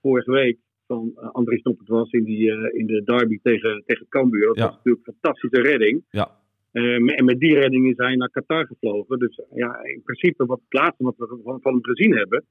vorige 0.03 0.31
week 0.31 0.59
van 0.87 1.13
uh, 1.17 1.31
Andries 1.31 1.63
Noppert 1.63 1.89
was 1.89 2.11
in, 2.11 2.25
die, 2.25 2.51
eh, 2.53 2.79
in 2.81 2.87
de 2.87 3.03
derby 3.05 3.39
tegen, 3.43 3.83
tegen 3.87 4.07
Cambuur. 4.09 4.47
Dat 4.47 4.57
Ja. 4.57 4.65
was 4.65 4.75
natuurlijk 4.77 5.07
een 5.07 5.15
fantastische 5.21 5.61
redding. 5.69 6.05
ja. 6.11 6.39
Eh, 6.73 6.95
en 7.19 7.25
met 7.25 7.39
die 7.39 7.55
redding 7.55 7.87
is 7.91 7.97
hij 7.97 8.17
naar 8.17 8.31
Qatar 8.31 8.67
gevlogen. 8.67 9.19
Dus 9.19 9.41
ja, 9.55 9.83
in 9.85 10.03
principe 10.05 10.47
wat 10.47 10.61
het 10.69 10.73
laatste 10.81 11.03
wat 11.05 11.15
we 11.17 11.27
van, 11.45 11.61
van 11.61 11.73
hem 11.73 11.85
gezien 11.85 12.15
hebben, 12.17 12.45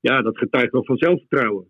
ja, 0.00 0.22
dat 0.22 0.38
getuigt 0.38 0.72
wel 0.72 0.84
van 0.84 0.96
zelfvertrouwen. 0.96 1.66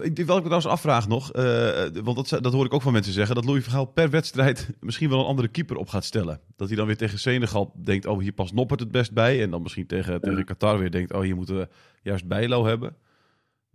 wat 0.00 0.18
ik 0.18 0.26
me 0.26 0.26
trouwens 0.26 0.66
afvraag 0.66 1.08
nog, 1.08 1.32
eh, 1.32 1.86
want 2.02 2.30
dat, 2.30 2.42
dat 2.42 2.52
hoor 2.52 2.64
ik 2.64 2.74
ook 2.74 2.82
van 2.82 2.92
mensen 2.92 3.12
zeggen, 3.12 3.34
dat 3.34 3.44
Louis 3.44 3.64
van 3.64 3.72
Gaal 3.72 3.86
per 3.86 4.10
wedstrijd 4.10 4.70
misschien 4.80 5.08
wel 5.08 5.18
een 5.18 5.24
andere 5.24 5.48
keeper 5.48 5.76
op 5.76 5.88
gaat 5.88 6.04
stellen. 6.04 6.40
Dat 6.56 6.68
hij 6.68 6.76
dan 6.76 6.86
weer 6.86 6.96
tegen 6.96 7.18
Senegal 7.18 7.72
denkt, 7.84 8.06
oh 8.06 8.20
hier 8.20 8.32
past 8.32 8.54
Noppert 8.54 8.80
het 8.80 8.90
best 8.92 9.14
bij. 9.14 9.42
En 9.42 9.50
dan 9.50 9.62
misschien 9.62 9.86
tegen, 9.86 10.20
tegen 10.20 10.44
Qatar 10.44 10.78
weer 10.78 10.90
denkt, 10.90 11.12
oh 11.12 11.20
hier 11.20 11.36
moeten 11.36 11.56
we 11.56 11.68
juist 12.02 12.28
Bijlo 12.28 12.64
hebben. 12.64 12.96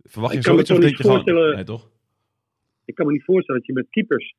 Verwacht 0.02 0.34
je 0.34 0.42
zoiets 0.42 0.70
of 0.70 0.78
denk 0.78 0.96
je 0.96 1.02
gewoon... 1.02 1.16
voorstellen- 1.16 1.54
Nee 1.54 1.64
toch? 1.64 1.90
Ik 2.84 2.94
kan 2.94 3.06
me 3.06 3.12
niet 3.12 3.24
voorstellen 3.24 3.60
dat 3.60 3.68
je 3.70 3.74
met 3.74 3.86
keepers 3.90 4.34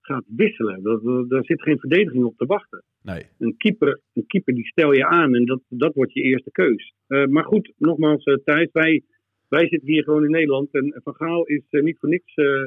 gaat 0.00 0.24
wisselen. 0.26 0.82
Dat, 0.82 1.28
daar 1.28 1.44
zit 1.44 1.62
geen 1.62 1.78
verdediging 1.78 2.24
op 2.24 2.36
te 2.36 2.46
wachten. 2.46 2.82
Nee. 3.02 3.26
Een 3.38 3.56
keeper, 3.56 4.00
een 4.12 4.26
keeper 4.26 4.54
die 4.54 4.66
stel 4.66 4.92
je 4.92 5.06
aan 5.06 5.34
en 5.34 5.44
dat, 5.44 5.60
dat 5.68 5.94
wordt 5.94 6.12
je 6.12 6.20
eerste 6.20 6.50
keus. 6.50 6.94
Eh, 7.06 7.24
maar 7.26 7.44
goed, 7.44 7.72
nogmaals, 7.78 8.24
eh, 8.24 8.34
Thijs, 8.44 8.68
wij, 8.72 9.02
wij 9.48 9.68
zitten 9.68 9.88
hier 9.88 10.02
gewoon 10.04 10.24
in 10.24 10.30
Nederland. 10.30 10.72
En 10.74 11.00
Van 11.04 11.14
Gaal 11.14 11.44
is 11.44 11.62
eh, 11.70 11.82
niet 11.82 11.98
voor 11.98 12.08
niks 12.08 12.34
eh, 12.34 12.44
eh, 12.44 12.60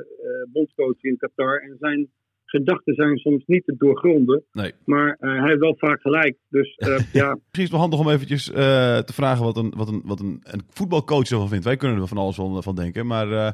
bondscoach 0.52 1.02
in 1.04 1.18
Qatar. 1.18 1.60
En 1.60 1.76
zijn 1.80 2.10
gedachten 2.46 2.94
zijn 2.94 3.18
soms 3.18 3.44
niet 3.46 3.66
te 3.66 3.76
doorgronden. 3.78 4.44
nee. 4.52 4.74
Maar 4.86 5.18
eh, 5.20 5.30
hij 5.40 5.48
heeft 5.48 5.60
wel 5.60 5.76
vaak 5.78 6.02
gelijk. 6.02 6.38
Dus 6.50 6.76
eh, 6.76 6.88
ja, 7.22 7.30
Misschien 7.30 7.38
is 7.52 7.62
het 7.62 7.72
wel 7.72 7.80
handig 7.80 8.00
om 8.00 8.10
eventjes 8.10 8.50
eh, 8.52 8.56
te 8.98 9.14
vragen 9.14 9.44
wat, 9.46 9.58
een, 9.58 9.74
wat, 9.78 9.88
een, 9.88 10.02
wat 10.06 10.20
een, 10.20 10.40
een 10.44 10.62
voetbalcoach 10.70 11.30
ervan 11.30 11.50
vindt. 11.50 11.66
Wij 11.66 11.78
kunnen 11.78 12.02
er 12.02 12.08
van 12.08 12.18
alles 12.18 12.36
van, 12.36 12.64
van 12.64 12.76
denken, 12.76 13.08
maar 13.08 13.32
eh, 13.32 13.52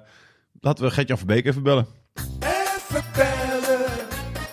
laten 0.60 0.86
we 0.86 0.92
Gert-Jan 0.92 1.18
Verbeek 1.18 1.46
even 1.46 1.64
bellen. 1.64 1.86
Even 2.40 3.04
bellen, 3.16 3.86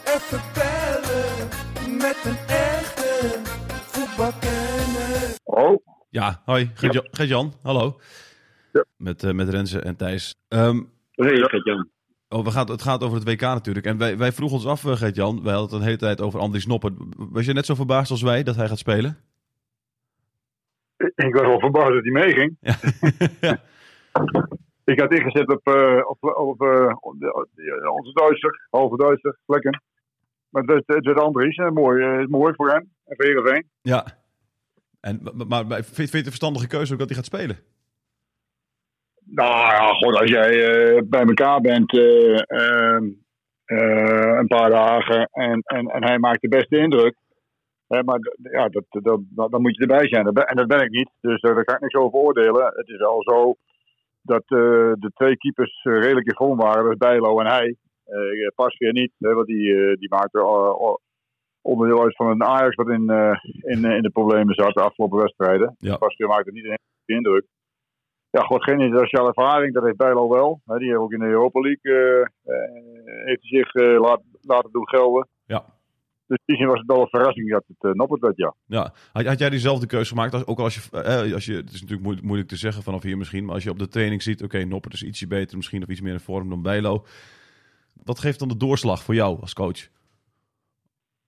even 0.04 0.40
bellen. 0.54 1.48
Met 1.98 2.18
een 2.24 2.46
echte 2.48 3.40
voetbalkenner. 3.92 5.36
oh, 5.44 5.86
Ja, 6.10 6.42
hoi, 6.44 6.70
Gert-Jan, 6.74 7.06
Gert-Jan, 7.10 7.52
hallo. 7.62 8.00
Ja. 8.72 8.84
Met, 8.96 9.24
eh, 9.24 9.32
met 9.32 9.48
Renze 9.48 9.80
en 9.80 9.96
Thijs. 9.96 10.34
Ehm, 10.48 10.80
hey, 11.10 11.36
Gert-Jan. 11.36 11.88
Oh, 12.28 12.44
we 12.44 12.50
gaan, 12.50 12.70
het 12.70 12.82
gaat 12.82 13.02
over 13.02 13.18
het 13.18 13.28
WK 13.28 13.40
natuurlijk. 13.40 13.86
En 13.86 13.98
wij, 13.98 14.18
wij 14.18 14.32
vroegen 14.32 14.56
ons 14.56 14.66
af, 14.66 14.84
eh, 14.84 14.96
Gert-Jan, 14.96 15.42
wij 15.42 15.52
hadden 15.52 15.70
het 15.70 15.80
een 15.80 15.86
hele 15.86 15.96
tijd 15.96 16.20
over 16.20 16.40
Andries 16.40 16.66
Noppert. 16.66 16.94
Was 17.16 17.46
je 17.46 17.52
net 17.52 17.66
zo 17.66 17.74
verbaasd 17.74 18.10
als 18.10 18.22
wij 18.22 18.42
dat 18.42 18.56
hij 18.56 18.68
gaat 18.68 18.78
spelen? 18.78 19.16
Ik 20.96 21.34
was 21.34 21.46
wel 21.46 21.60
verbaasd 21.60 21.92
dat 21.92 22.02
hij 22.02 22.12
meeging. 22.12 22.56
Ja. 22.60 22.76
ja. 23.48 23.60
Ik 24.84 25.00
had 25.00 25.12
ingezet 25.12 25.48
op, 25.48 25.66
eh, 25.66 26.00
op, 26.06 26.24
op, 26.36 26.60
onze 27.92 28.12
Duitser, 28.12 28.66
halve 28.70 28.96
Duitser, 28.96 29.38
lekker. 29.46 29.80
Maar 30.48 30.62
het 30.62 30.82
het 30.86 31.04
werd 31.04 31.18
Andries, 31.18 31.56
mooi, 31.56 32.26
mooi 32.26 32.54
voor 32.56 32.68
hem 32.70 32.90
en 33.04 33.16
voor 33.16 33.24
Heerenveen. 33.24 33.68
ja. 33.82 34.20
En, 35.00 35.20
maar, 35.48 35.66
maar, 35.66 35.82
vind 35.84 35.96
je 35.96 36.02
het 36.02 36.14
een 36.14 36.24
verstandige 36.24 36.66
keuze 36.66 36.92
ook 36.92 36.98
dat 36.98 37.08
hij 37.08 37.16
gaat 37.16 37.26
spelen? 37.26 37.58
Nou 39.24 39.50
ja, 39.50 39.92
goed, 39.92 40.16
als 40.20 40.30
jij 40.30 40.50
eh, 40.64 41.02
bij 41.04 41.20
elkaar 41.24 41.60
bent 41.60 41.96
eh, 41.98 42.40
ehm, 42.46 43.04
eh, 43.64 44.36
een 44.38 44.46
paar 44.46 44.70
dagen 44.70 45.28
en, 45.32 45.60
en, 45.64 45.86
en 45.86 46.04
hij 46.04 46.18
maakt 46.18 46.40
de 46.40 46.48
beste 46.48 46.78
indruk. 46.78 47.14
Hè, 47.88 48.02
maar 48.02 48.18
ja, 48.42 48.68
dat, 48.68 48.84
dat, 48.88 49.20
dat- 49.30 49.50
dan 49.50 49.62
moet 49.62 49.74
je 49.76 49.80
erbij 49.80 50.08
zijn. 50.08 50.26
En 50.26 50.56
dat 50.56 50.66
ben 50.66 50.80
ik 50.82 50.90
niet, 50.90 51.10
dus 51.20 51.40
daar 51.40 51.64
kan 51.64 51.74
ik 51.74 51.80
niks 51.80 51.94
over 51.94 52.18
oordelen. 52.18 52.72
Het 52.76 52.88
is 52.88 52.96
wel 52.98 53.22
zo 53.22 53.54
dat 54.22 54.42
de 54.48 55.10
twee 55.14 55.36
keepers 55.36 55.80
redelijk 55.82 56.26
in 56.26 56.34
vorm 56.34 56.58
waren. 56.58 56.98
Bijlo 56.98 57.40
en 57.40 57.46
hij. 57.46 57.76
Pas 58.54 58.78
weer 58.78 58.92
niet, 58.92 59.12
hè, 59.18 59.34
want 59.34 59.46
die, 59.46 59.96
die 59.96 60.08
maakte 60.08 60.40
onderdeel 61.62 62.02
uit 62.02 62.16
van 62.16 62.26
een 62.26 62.44
Ajax 62.44 62.74
wat 62.74 62.88
in, 62.88 63.10
in, 63.62 63.84
in 63.84 64.02
de 64.02 64.10
problemen 64.12 64.54
zat 64.54 64.74
de 64.74 64.80
afgelopen 64.80 65.18
wedstrijden. 65.18 65.76
Ja. 65.78 65.96
Pas 65.96 66.16
weer 66.16 66.28
maakte 66.28 66.52
niet 66.52 66.64
een 66.64 66.78
indruk. 67.16 67.44
Ja, 68.32 68.40
goed, 68.40 68.62
geen 68.62 68.80
internationale 68.80 69.28
ervaring, 69.28 69.74
dat 69.74 69.84
heeft 69.84 69.96
Bijlo 69.96 70.28
wel. 70.28 70.60
Die 70.64 70.88
heeft 70.88 71.00
ook 71.00 71.12
in 71.12 71.18
de 71.18 71.24
Europa 71.24 71.60
League 71.60 71.92
eh, 71.92 72.20
eh, 72.20 73.26
heeft 73.26 73.46
zich 73.46 73.74
eh, 73.74 74.00
laat, 74.00 74.20
laten 74.40 74.70
doen 74.72 74.88
gelden. 74.88 75.28
Ja. 75.46 75.64
Dus 76.26 76.40
in 76.44 76.54
die 76.54 76.56
zin 76.56 76.66
was 76.66 76.78
het 76.78 76.86
wel 76.86 77.00
een 77.00 77.08
verrassing 77.08 77.50
dat 77.50 77.64
het 77.66 77.90
uh, 77.90 77.92
Noppert 77.92 78.20
werd, 78.20 78.36
ja. 78.36 78.54
Ja. 78.66 78.92
Had, 79.12 79.26
had 79.26 79.38
jij 79.38 79.50
diezelfde 79.50 79.86
keuze 79.86 80.08
gemaakt? 80.08 80.34
Als, 80.34 80.46
ook 80.46 80.58
als 80.58 80.74
je, 80.74 81.02
eh, 81.02 81.34
als 81.34 81.44
je, 81.44 81.54
het 81.54 81.66
is 81.66 81.72
natuurlijk 81.72 82.02
moeilijk, 82.02 82.26
moeilijk 82.26 82.48
te 82.48 82.56
zeggen 82.56 82.82
vanaf 82.82 83.02
hier 83.02 83.16
misschien, 83.16 83.44
maar 83.44 83.54
als 83.54 83.64
je 83.64 83.70
op 83.70 83.78
de 83.78 83.88
training 83.88 84.22
ziet, 84.22 84.42
oké, 84.42 84.64
Noppert 84.64 84.94
is 84.94 85.02
ietsje 85.02 85.26
beter 85.26 85.56
misschien 85.56 85.82
of 85.82 85.88
iets 85.88 86.00
meer 86.00 86.12
in 86.12 86.20
vorm 86.20 86.48
dan 86.48 86.62
Bijlo. 86.62 87.04
Wat 88.04 88.18
geeft 88.18 88.38
dan 88.38 88.48
de 88.48 88.56
doorslag 88.56 89.02
voor 89.02 89.14
jou 89.14 89.40
als 89.40 89.54
coach? 89.54 89.88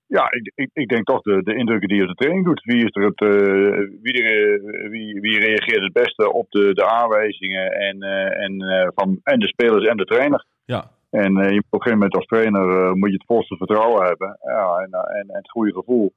Ja, 0.07 0.33
ik, 0.33 0.53
ik, 0.55 0.71
ik 0.73 0.89
denk 0.89 1.05
toch 1.05 1.23
de, 1.23 1.43
de 1.43 1.55
indrukken 1.55 1.89
die 1.89 1.97
je 1.97 2.03
op 2.03 2.09
de 2.09 2.15
training 2.15 2.45
doet. 2.45 2.63
Wie, 2.65 2.85
is 2.85 2.91
er 2.93 3.03
het, 3.03 3.21
eh, 3.21 3.99
wie, 4.03 4.23
eh, 4.23 4.91
wie, 4.91 5.21
wie 5.21 5.39
reageert 5.39 5.83
het 5.83 5.93
beste 5.93 6.33
op 6.33 6.47
de, 6.51 6.75
de 6.75 6.87
aanwijzingen 6.87 7.73
en, 7.73 8.03
eh, 8.03 8.45
en, 8.45 8.93
van, 8.95 9.21
en 9.23 9.39
de 9.39 9.47
spelers 9.47 9.87
en 9.87 9.97
de 9.97 10.05
trainer? 10.05 10.45
Ja, 10.65 10.91
En 11.11 11.33
je 11.33 11.55
moet 11.55 11.65
op 11.71 11.73
een 11.73 11.83
gegeven 11.83 11.99
moment 11.99 12.17
als 12.17 12.27
trainer 12.27 12.97
moet 12.97 13.09
je 13.09 13.15
het 13.15 13.27
volste 13.27 13.57
vertrouwen 13.57 14.07
hebben 14.07 14.39
ja, 14.43 14.77
en, 14.77 14.91
en, 14.93 15.29
en 15.29 15.37
het 15.37 15.51
goede 15.51 15.73
gevoel. 15.73 16.13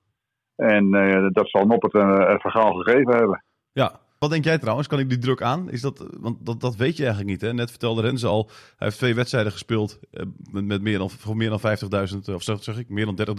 En 0.56 0.92
dat 1.34 1.50
zal 1.50 1.66
Noppert 1.66 1.94
en 1.94 2.10
uh, 2.10 2.40
Vergaal 2.40 2.74
gegeven 2.74 3.16
hebben. 3.16 3.44
ja. 3.72 3.92
Wat 4.20 4.30
denk 4.30 4.44
jij 4.44 4.58
trouwens? 4.58 4.88
Kan 4.88 5.00
ik 5.00 5.10
die 5.10 5.18
druk 5.18 5.42
aan? 5.42 5.70
Is 5.72 5.82
dat, 5.82 6.08
want 6.20 6.46
dat, 6.46 6.62
dat 6.62 6.76
weet 6.76 6.98
je 6.98 7.04
eigenlijk 7.04 7.32
niet. 7.32 7.42
Hè? 7.42 7.54
Net 7.54 7.70
vertelde 7.70 8.02
Renze 8.02 8.28
al, 8.28 8.46
hij 8.48 8.88
heeft 8.88 8.98
twee 8.98 9.16
wedstrijden 9.16 9.52
gespeeld 9.52 10.00
eh, 10.12 10.26
met, 10.52 10.66
met 10.66 10.82
meer 10.82 10.98
dan, 10.98 11.10
voor 11.10 11.38
meer 11.38 11.50
dan 11.50 11.60
50.000, 11.60 12.34
of 12.34 12.44
zeg, 12.44 12.64
zeg 12.64 12.78
ik, 12.78 12.90
meer 12.90 13.06
dan 13.06 13.20
30.000 13.20 13.26
uh, 13.26 13.32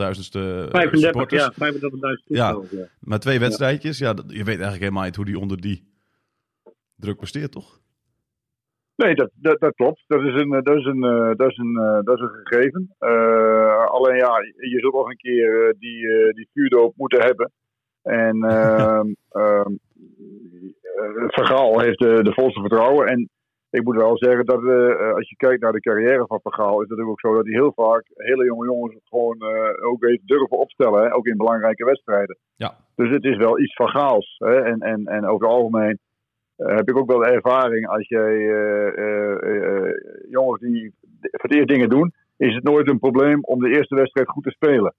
35, 0.71 0.99
supporters. 0.99 1.51
ja, 1.57 1.73
35.000 1.73 1.79
Ja. 2.25 2.61
ja. 2.71 2.87
Maar 3.01 3.19
twee 3.19 3.39
wedstrijdjes, 3.39 3.99
ja, 3.99 4.15
dat- 4.15 4.25
je 4.29 4.37
weet 4.37 4.47
eigenlijk 4.47 4.81
helemaal 4.83 5.05
niet 5.05 5.17
hoe 5.17 5.25
die 5.25 5.39
onder 5.39 5.61
die 5.61 5.87
druk 6.97 7.17
presteert, 7.17 7.53
toch? 7.53 7.81
Nee, 8.97 9.15
dat, 9.15 9.31
dat, 9.35 9.61
dat 9.61 9.75
klopt. 9.75 10.05
Dat 10.07 10.23
is 10.23 10.35
een, 10.35 10.53
eh, 10.53 10.63
dat 10.63 10.77
is 10.77 10.85
een, 10.85 11.05
eh, 11.05 11.31
dat 11.37 11.51
is 11.51 11.57
een, 11.57 11.77
eh, 11.77 11.99
dat 12.05 12.17
is 12.17 12.23
een 12.23 12.41
gegeven. 12.45 12.95
Eh, 12.99 13.87
alleen 13.87 14.17
ja, 14.17 14.39
je 14.71 14.79
zult 14.81 14.95
nog 14.95 15.09
een 15.11 15.17
keer 15.17 15.69
eh, 15.69 15.75
die, 15.79 16.09
eh, 16.09 16.35
die 16.35 16.49
vuurdoop 16.53 16.93
moeten 16.97 17.21
hebben. 17.25 17.53
En 18.03 18.43
ehm 18.51 19.07
ehm, 19.31 19.41
eh, 19.43 19.67
Vergaal 21.27 21.81
heeft 21.81 21.99
de, 21.99 22.23
de 22.23 22.33
volste 22.33 22.61
vertrouwen. 22.61 23.07
En 23.07 23.29
ik 23.71 23.85
moet 23.85 23.97
wel 23.97 24.17
zeggen 24.17 24.47
dat 24.47 24.65
eh, 24.65 25.13
als 25.15 25.29
je 25.29 25.37
kijkt 25.37 25.63
naar 25.63 25.73
de 25.73 25.81
carrière 25.81 26.27
van 26.27 26.41
Vergaal, 26.43 26.83
is 26.83 26.89
het 26.89 27.01
ook 27.01 27.21
zo 27.21 27.35
dat 27.35 27.45
hij 27.45 27.55
heel 27.55 27.73
vaak 27.75 28.05
hele 28.15 28.45
jonge 28.45 28.67
jongens 28.67 28.95
gewoon 29.05 29.41
eh, 29.41 29.87
ook 29.89 30.05
heeft 30.05 30.27
durven 30.27 30.59
opstellen. 30.59 31.03
Hè? 31.03 31.15
Ook 31.15 31.27
in 31.27 31.37
belangrijke 31.37 31.85
wedstrijden. 31.85 32.39
Ja. 32.57 32.75
Dus 32.95 33.11
het 33.11 33.25
is 33.25 33.37
wel 33.37 33.61
iets 33.61 33.75
van 33.75 33.89
Gaals. 33.89 34.37
Hè? 34.39 34.63
En, 34.63 34.81
en, 34.81 35.07
en 35.07 35.27
over 35.27 35.47
het 35.47 35.57
algemeen 35.57 35.99
eh, 36.59 36.77
heb 36.77 36.89
ik 36.89 36.97
ook 36.97 37.11
wel 37.11 37.19
de 37.19 37.31
ervaring 37.31 37.89
als 37.89 38.09
jij 38.09 38.35
eh, 38.35 38.99
eh, 38.99 39.87
eh, 39.87 39.93
jongens 40.31 40.61
die 40.61 40.93
voor 41.21 41.51
het 41.51 41.55
eerst 41.55 41.69
dingen 41.69 41.89
doen, 41.89 42.13
is 42.37 42.55
het 42.55 42.65
nooit 42.65 42.89
een 42.89 42.99
probleem 42.99 43.45
om 43.45 43.61
de 43.61 43.69
eerste 43.69 43.95
wedstrijd 43.95 44.29
goed 44.29 44.45
te 44.45 44.51
spelen. 44.51 44.95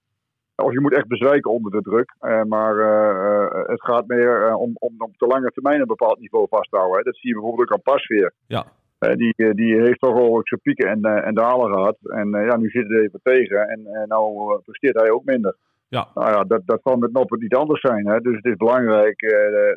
Of 0.63 0.71
je 0.73 0.81
moet 0.81 0.95
echt 0.95 1.07
bezwijken 1.07 1.51
onder 1.51 1.71
de 1.71 1.81
druk. 1.81 2.15
eh, 2.19 2.43
maar 2.43 2.77
eh, 2.77 3.45
eh, 3.45 3.67
het 3.67 3.81
gaat 3.81 4.07
meer 4.07 4.55
om, 4.55 4.71
om 4.73 4.95
op 4.97 5.17
de 5.17 5.27
lange 5.27 5.51
termijn 5.51 5.79
een 5.79 5.87
bepaald 5.87 6.19
niveau 6.19 6.47
vast 6.49 6.69
te 6.69 6.77
houden. 6.77 6.97
Hè. 6.97 7.03
Dat 7.03 7.17
zie 7.17 7.29
je 7.29 7.35
bijvoorbeeld 7.35 7.69
ook 7.69 7.75
aan 7.75 7.93
Pasveer. 7.93 8.33
Ja. 8.47 8.65
Die, 8.99 9.53
die 9.53 9.81
heeft 9.81 9.99
toch 9.99 10.19
ook 10.19 10.47
zijn 10.47 10.61
pieken 10.61 10.89
en, 10.89 11.23
en 11.23 11.33
dalen 11.33 11.73
gehad. 11.73 11.97
En 12.01 12.29
ja, 12.29 12.57
nu 12.57 12.69
zit 12.69 12.87
het 12.87 12.97
even 12.97 13.19
tegen. 13.23 13.67
En 13.67 13.79
uh, 13.79 14.03
nou 14.07 14.59
presteert 14.61 14.99
hij 14.99 15.09
ook 15.09 15.23
minder. 15.23 15.55
Ja. 15.87 16.07
Nou 16.13 16.31
ja, 16.31 16.43
dat, 16.43 16.61
dat 16.65 16.81
kan 16.81 16.99
met 16.99 17.11
Noppen 17.11 17.39
niet 17.39 17.55
anders 17.55 17.81
zijn. 17.81 18.07
Hè. 18.07 18.19
Dus 18.19 18.35
het 18.35 18.45
is 18.45 18.55
belangrijk 18.55 19.19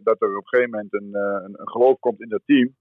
dat 0.03 0.23
er 0.23 0.29
op 0.29 0.35
een 0.37 0.49
gegeven 0.49 0.71
moment 0.71 0.95
een, 0.95 1.11
een, 1.13 1.55
een 1.57 1.69
geloof 1.69 1.99
komt 1.99 2.21
in 2.21 2.29
dat 2.29 2.41
team. 2.45 2.75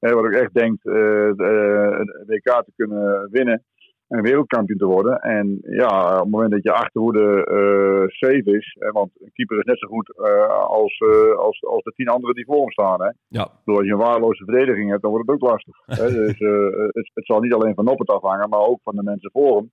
Hè, 0.00 0.14
wat 0.14 0.24
ook 0.24 0.32
echt 0.32 0.54
denkt 0.54 0.82
de 0.82 2.24
WK 2.26 2.64
te 2.64 2.72
kunnen 2.76 3.28
winnen. 3.30 3.64
En 4.08 4.22
wereldkampioen 4.22 4.78
te 4.78 4.86
worden. 4.86 5.20
En 5.20 5.58
ja, 5.62 6.14
op 6.14 6.20
het 6.20 6.30
moment 6.30 6.50
dat 6.50 6.62
je 6.62 6.72
achterhoede 6.72 7.24
uh, 7.50 8.08
safe 8.08 8.56
is. 8.56 8.76
Hè, 8.78 8.90
want 8.90 9.10
een 9.20 9.32
keeper 9.32 9.58
is 9.58 9.64
net 9.64 9.78
zo 9.78 9.88
goed 9.88 10.12
uh, 10.16 10.48
als, 10.48 10.98
uh, 10.98 11.36
als, 11.36 11.64
als 11.64 11.82
de 11.82 11.92
tien 11.96 12.08
anderen 12.08 12.34
die 12.34 12.44
voor 12.44 12.60
hem 12.60 12.70
staan. 12.70 13.02
Hè. 13.02 13.10
Ja. 13.28 13.48
Dus 13.64 13.76
als 13.76 13.86
je 13.86 13.92
een 13.92 13.98
waardeloze 13.98 14.44
verdediging 14.44 14.90
hebt, 14.90 15.02
dan 15.02 15.10
wordt 15.10 15.30
het 15.30 15.34
ook 15.34 15.50
lastig. 15.50 15.76
hè. 15.86 16.10
Dus 16.24 16.38
het, 16.38 17.10
het, 17.14 17.26
zal 17.26 17.40
niet 17.40 17.52
alleen 17.52 17.74
van 17.74 17.84
Noppert 17.84 18.10
afhangen, 18.10 18.48
maar 18.48 18.60
ook 18.60 18.80
van 18.82 18.96
de 18.96 19.02
mensen 19.02 19.30
voor 19.30 19.56
hem. 19.56 19.70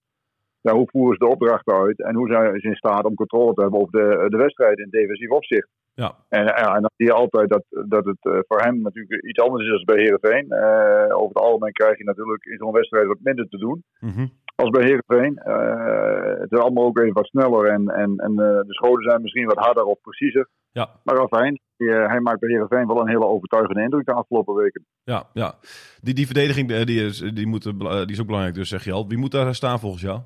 Ja, 0.61 0.73
hoe 0.73 0.89
voeren 0.91 1.17
ze 1.17 1.25
de 1.25 1.31
opdrachten 1.31 1.73
uit 1.73 2.01
en 2.01 2.15
hoe 2.15 2.27
zijn 2.27 2.59
ze 2.59 2.67
in 2.67 2.75
staat 2.75 3.05
om 3.05 3.15
controle 3.15 3.53
te 3.53 3.61
hebben 3.61 3.79
op 3.79 3.91
de, 3.91 4.25
de 4.29 4.37
wedstrijd 4.37 4.79
in 4.79 4.89
defensief 4.89 5.29
opzicht. 5.29 5.69
Ja. 5.95 6.15
En, 6.29 6.43
ja, 6.43 6.75
en 6.75 6.81
dan 6.81 6.91
zie 6.95 7.05
je 7.05 7.13
altijd 7.13 7.49
dat, 7.49 7.63
dat 7.69 8.05
het 8.05 8.17
uh, 8.21 8.39
voor 8.47 8.61
hem 8.61 8.81
natuurlijk 8.81 9.23
iets 9.23 9.39
anders 9.39 9.65
is 9.65 9.71
dan 9.71 9.95
bij 9.95 10.03
Heerenveen. 10.03 10.45
Uh, 10.49 11.17
over 11.17 11.27
het 11.27 11.43
algemeen 11.43 11.71
krijg 11.71 11.97
je 11.97 12.03
natuurlijk 12.03 12.45
in 12.45 12.57
zo'n 12.57 12.71
wedstrijd 12.71 13.07
wat 13.07 13.17
minder 13.23 13.49
te 13.49 13.57
doen 13.57 13.83
mm 13.99 14.09
-hmm. 14.09 14.31
als 14.55 14.69
bij 14.69 14.83
Heerenveen. 14.83 15.41
Uh, 15.47 16.39
het 16.41 16.51
is 16.51 16.59
allemaal 16.59 16.85
ook 16.85 16.99
even 16.99 17.13
wat 17.13 17.25
sneller 17.25 17.65
en, 17.65 17.87
en, 17.89 18.17
en 18.17 18.35
de 18.35 18.73
schoten 18.73 19.03
zijn 19.03 19.21
misschien 19.21 19.45
wat 19.45 19.65
harder 19.65 19.83
of 19.83 20.01
preciezer. 20.01 20.49
Ja. 20.71 20.89
Maar 21.03 21.19
afijn, 21.19 21.59
hij 21.77 22.19
maakt 22.19 22.39
bij 22.39 22.49
Heerenveen 22.49 22.87
wel 22.87 23.01
een 23.01 23.09
hele 23.09 23.25
overtuigende 23.25 23.81
indruk 23.81 24.05
de 24.05 24.13
afgelopen 24.13 24.55
weken. 24.55 24.85
Ja, 25.03 25.23
ja. 25.33 25.53
Die, 26.01 26.13
die 26.13 26.25
verdediging 26.25 26.83
die 26.83 27.05
is, 27.05 27.19
die, 27.19 27.47
moet, 27.47 27.63
die 27.63 28.11
is 28.11 28.19
ook 28.19 28.25
belangrijk 28.25 28.55
dus, 28.55 28.69
zeg 28.69 28.83
je 28.83 28.91
al. 28.91 29.07
Wie 29.07 29.17
moet 29.17 29.31
daar 29.31 29.55
staan 29.55 29.79
volgens 29.79 30.01
jou? 30.01 30.19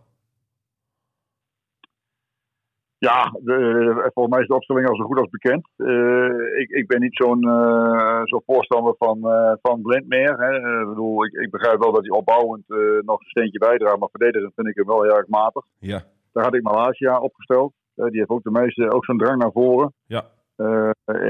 Ja, 3.00 3.36
de, 3.39 4.10
volgens 4.13 4.34
mij 4.36 4.41
is 4.41 4.48
de 4.48 4.56
opstelling 4.56 4.88
al 4.88 4.96
zo 4.96 5.03
goed 5.03 5.20
als 5.20 5.29
bekend. 5.29 5.68
Uh, 5.77 6.60
ik, 6.60 6.70
ik, 6.70 6.88
ben 6.88 7.01
niet 7.01 7.15
zo'n 7.15 7.46
uh, 7.46 8.22
zo 8.24 8.41
voorstander 8.46 8.96
van, 8.98 9.18
uh, 9.24 9.53
van 9.62 9.82
Blind 9.82 10.08
meer. 10.08 10.38
Hè. 10.38 10.79
Ik, 10.82 10.88
bedoel, 10.88 11.25
ik, 11.25 11.34
ik, 11.34 11.51
begrijp 11.51 11.79
wel 11.79 11.91
dat 11.91 12.01
hij 12.01 12.18
opbouwend 12.18 12.63
nog 13.06 13.20
een 13.20 13.29
steentje 13.29 13.60
bijdraagt, 13.60 14.00
maar 14.00 14.10
verdedigend 14.10 14.53
vind 14.56 14.68
ik 14.68 14.75
hem 14.75 14.86
wel 14.86 15.03
heel 15.03 15.18
erg 15.18 15.27
matig. 15.27 15.65
Ja. 15.79 16.01
Daar 16.34 16.44
had 16.44 16.56
ik 16.56 16.62
Malaysia 16.62 17.20
opgesteld. 17.20 17.74
die 17.96 18.18
heeft 18.20 18.29
ook 18.29 18.44
de 18.44 18.51
meeste, 18.51 18.91
ook 18.91 19.06
zo'n 19.06 19.18
drang 19.18 19.41
naar 19.41 19.51
voren. 19.51 19.94
Ja. 20.06 20.25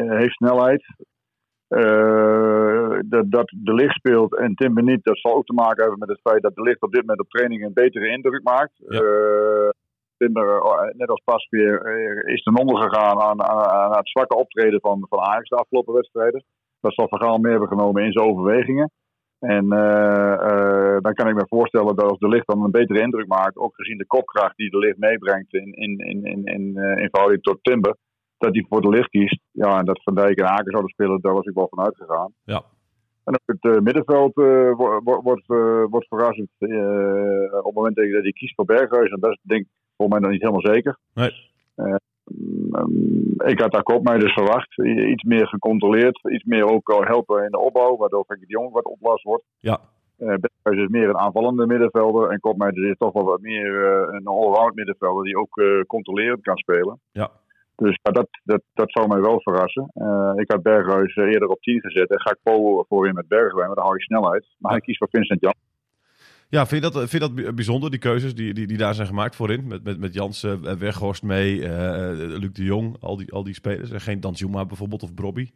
heeft 0.06 0.34
snelheid. 0.34 0.84
dat, 3.10 3.32
dat 3.32 3.54
de 3.56 3.74
licht 3.74 3.96
speelt 3.96 4.38
en 4.38 4.56
Tim 4.56 4.84
niet, 4.84 5.04
dat 5.04 5.18
zal 5.18 5.36
ook 5.36 5.46
te 5.46 5.54
maken 5.54 5.82
hebben 5.82 6.00
met 6.00 6.10
het 6.10 6.22
feit 6.22 6.42
dat 6.42 6.56
de 6.56 6.62
licht 6.62 6.82
op 6.82 6.92
dit 6.92 7.02
moment 7.02 7.20
op 7.20 7.30
training 7.30 7.66
een 7.66 7.74
betere 7.74 8.08
indruk 8.08 8.44
maakt. 8.44 8.74
Ja. 8.78 9.02
Timber, 10.20 10.62
net 10.98 11.10
als 11.10 11.22
pas 11.24 11.48
weer, 11.50 12.28
is 12.28 12.44
ten 12.44 12.58
onder 12.58 12.82
gegaan 12.82 13.22
aan, 13.22 13.44
aan, 13.44 13.66
aan, 13.66 13.98
het 13.98 14.10
zwakke 14.10 14.36
optreden 14.36 14.80
van, 14.80 15.06
van 15.10 15.20
Ajax 15.20 15.50
de 15.50 15.56
afgelopen 15.56 15.94
wedstrijden. 15.94 16.44
Dat 16.82 16.94
zal 16.94 17.08
Vergaal 17.08 17.38
meer 17.38 17.52
hebben 17.52 17.70
genomen 17.70 18.04
in 18.04 18.12
zijn 18.12 18.26
overwegingen. 18.26 18.92
En 19.40 19.66
uh, 19.74 20.36
uh, 20.52 20.98
dan 21.00 21.14
kan 21.14 21.28
ik 21.28 21.36
me 21.36 21.46
voorstellen 21.48 21.96
dat 21.96 22.10
als 22.10 22.20
de 22.20 22.28
licht 22.28 22.48
dan 22.48 22.64
een 22.64 22.72
betere 22.72 23.02
indruk 23.02 23.28
maakt, 23.28 23.58
ook 23.58 23.76
gezien 23.76 23.98
de 23.98 24.06
kopkracht 24.06 24.58
die 24.58 24.70
de 24.70 24.78
licht 24.78 24.98
meebrengt 24.98 25.54
in, 25.54 25.74
in, 25.74 25.98
in, 25.98 26.26
in, 26.26 26.46
in, 26.46 26.62
uh, 26.76 26.98
in 26.98 27.10
verhouding 27.10 27.42
tot 27.42 27.60
Timber, 27.62 27.96
dat 28.38 28.54
hij 28.54 28.66
voor 28.70 28.82
de 28.82 28.90
licht 28.90 29.10
kiest. 29.10 29.40
Ja, 29.52 29.80
en 29.80 29.86
dat 29.86 30.04
Van 30.04 30.16
Dijk 30.16 30.38
en 30.40 30.46
Haken 30.46 30.72
zouden 30.72 30.92
spelen, 30.92 31.22
daar 31.22 31.34
was 31.34 31.46
ik 31.46 31.54
wel 31.54 31.68
van 31.70 31.86
uitgegaan. 31.86 32.34
Ja. 32.44 32.64
En 33.24 33.34
ook 33.34 33.60
het 33.62 33.84
middenveld 33.84 34.34
wordt, 34.34 35.04
wordt, 35.04 35.48
wordt 35.90 36.08
verrassend 36.08 36.50
op 36.60 37.66
het 37.66 37.74
moment 37.74 37.96
dat 37.96 38.06
hij 38.06 38.32
kiest 38.32 38.56
voor 38.56 38.66
Berghuis. 38.66 39.12
En 39.12 39.20
dat 39.20 39.32
is 39.32 39.40
denk 39.42 39.62
ik 39.62 39.68
volgens 40.00 40.20
mij 40.20 40.20
nog 40.20 40.32
niet 40.32 40.48
helemaal 40.48 40.74
zeker. 40.74 40.98
Nee. 41.14 41.32
Uh, 41.76 41.96
um, 42.72 43.34
ik 43.38 43.60
had 43.60 43.72
daar 43.72 43.84
kop 43.84 44.04
mij 44.04 44.18
dus 44.18 44.34
verwacht. 44.34 44.78
Iets 45.14 45.24
meer 45.24 45.48
gecontroleerd. 45.48 46.20
Iets 46.30 46.44
meer 46.44 46.66
ook 46.66 47.04
helpen 47.08 47.44
in 47.44 47.52
de 47.52 47.60
opbouw. 47.60 47.98
Waardoor 47.98 48.24
Frankie 48.26 48.48
de 48.48 48.54
Jong 48.54 48.72
wat 48.72 48.86
oplast 48.86 49.24
wordt. 49.24 49.44
Ja. 49.60 49.80
Eh 50.18 50.28
Berghuis 50.28 50.86
is 50.86 50.88
meer 50.88 51.10
een 51.10 51.18
aanvallende 51.18 51.66
middenvelder. 51.66 52.30
En 52.30 52.40
Kopmeijer 52.40 52.90
is 52.90 52.98
toch 52.98 53.14
wel 53.14 53.24
wat 53.24 53.42
meer 53.42 53.86
eh, 53.86 54.14
een 54.14 54.26
allround 54.26 54.76
middenvelder 54.76 55.24
die 55.24 55.38
ook 55.38 55.58
eh, 55.58 55.82
controlerend 55.82 56.42
kan 56.42 56.58
spelen. 56.58 57.00
Ja. 57.12 57.32
Dus 57.80 58.00
ja, 58.02 58.12
dat, 58.12 58.28
dat, 58.44 58.62
dat 58.74 58.92
zou 58.92 59.08
mij 59.08 59.22
wel 59.22 59.42
verrassen. 59.42 59.92
Eh, 59.94 60.32
ik 60.36 60.52
had 60.52 60.64
Berghuis 60.64 61.16
eh, 61.16 61.26
eerder 61.26 61.48
op 61.48 61.62
10 61.62 61.80
gezet. 61.82 62.10
En 62.10 62.22
ga 62.22 62.30
ik 62.30 62.40
Paul 62.44 62.86
voorin 62.88 63.14
met 63.14 63.28
Bergwijn, 63.28 63.68
maar 63.68 63.76
dan 63.76 63.86
hou 63.86 63.98
je 63.98 64.04
snelheid. 64.04 64.46
Maar 64.58 64.72
hij 64.72 64.82
kiest 64.82 64.98
voor 64.98 65.08
Vincent 65.12 65.42
Jan. 65.42 65.54
Ja, 66.50 66.66
vind 66.66 66.84
je 66.84 66.92
dat, 66.92 67.10
vind 67.10 67.22
dat 67.22 67.56
bijzonder, 67.56 67.90
die 67.90 68.00
keuzes 68.00 68.36
die, 68.36 68.54
die, 68.54 68.68
die 68.68 68.78
daar 68.78 68.94
zijn 68.94 69.08
gemaakt 69.08 69.36
voorin? 69.36 69.68
Met, 69.68 69.84
met, 69.84 70.00
met 70.00 70.14
Jansen, 70.14 70.66
eh, 70.66 70.74
Weghorst 70.74 71.24
mee, 71.24 71.64
eh, 71.64 72.12
Luc 72.16 72.52
de 72.52 72.64
Jong, 72.64 72.98
al 73.00 73.18
die, 73.18 73.32
al 73.32 73.44
die 73.44 73.54
spelers. 73.54 73.92
En 73.92 74.02
geen 74.02 74.20
Danjuma 74.20 74.66
bijvoorbeeld 74.66 75.04
of 75.04 75.14
Brobby. 75.14 75.52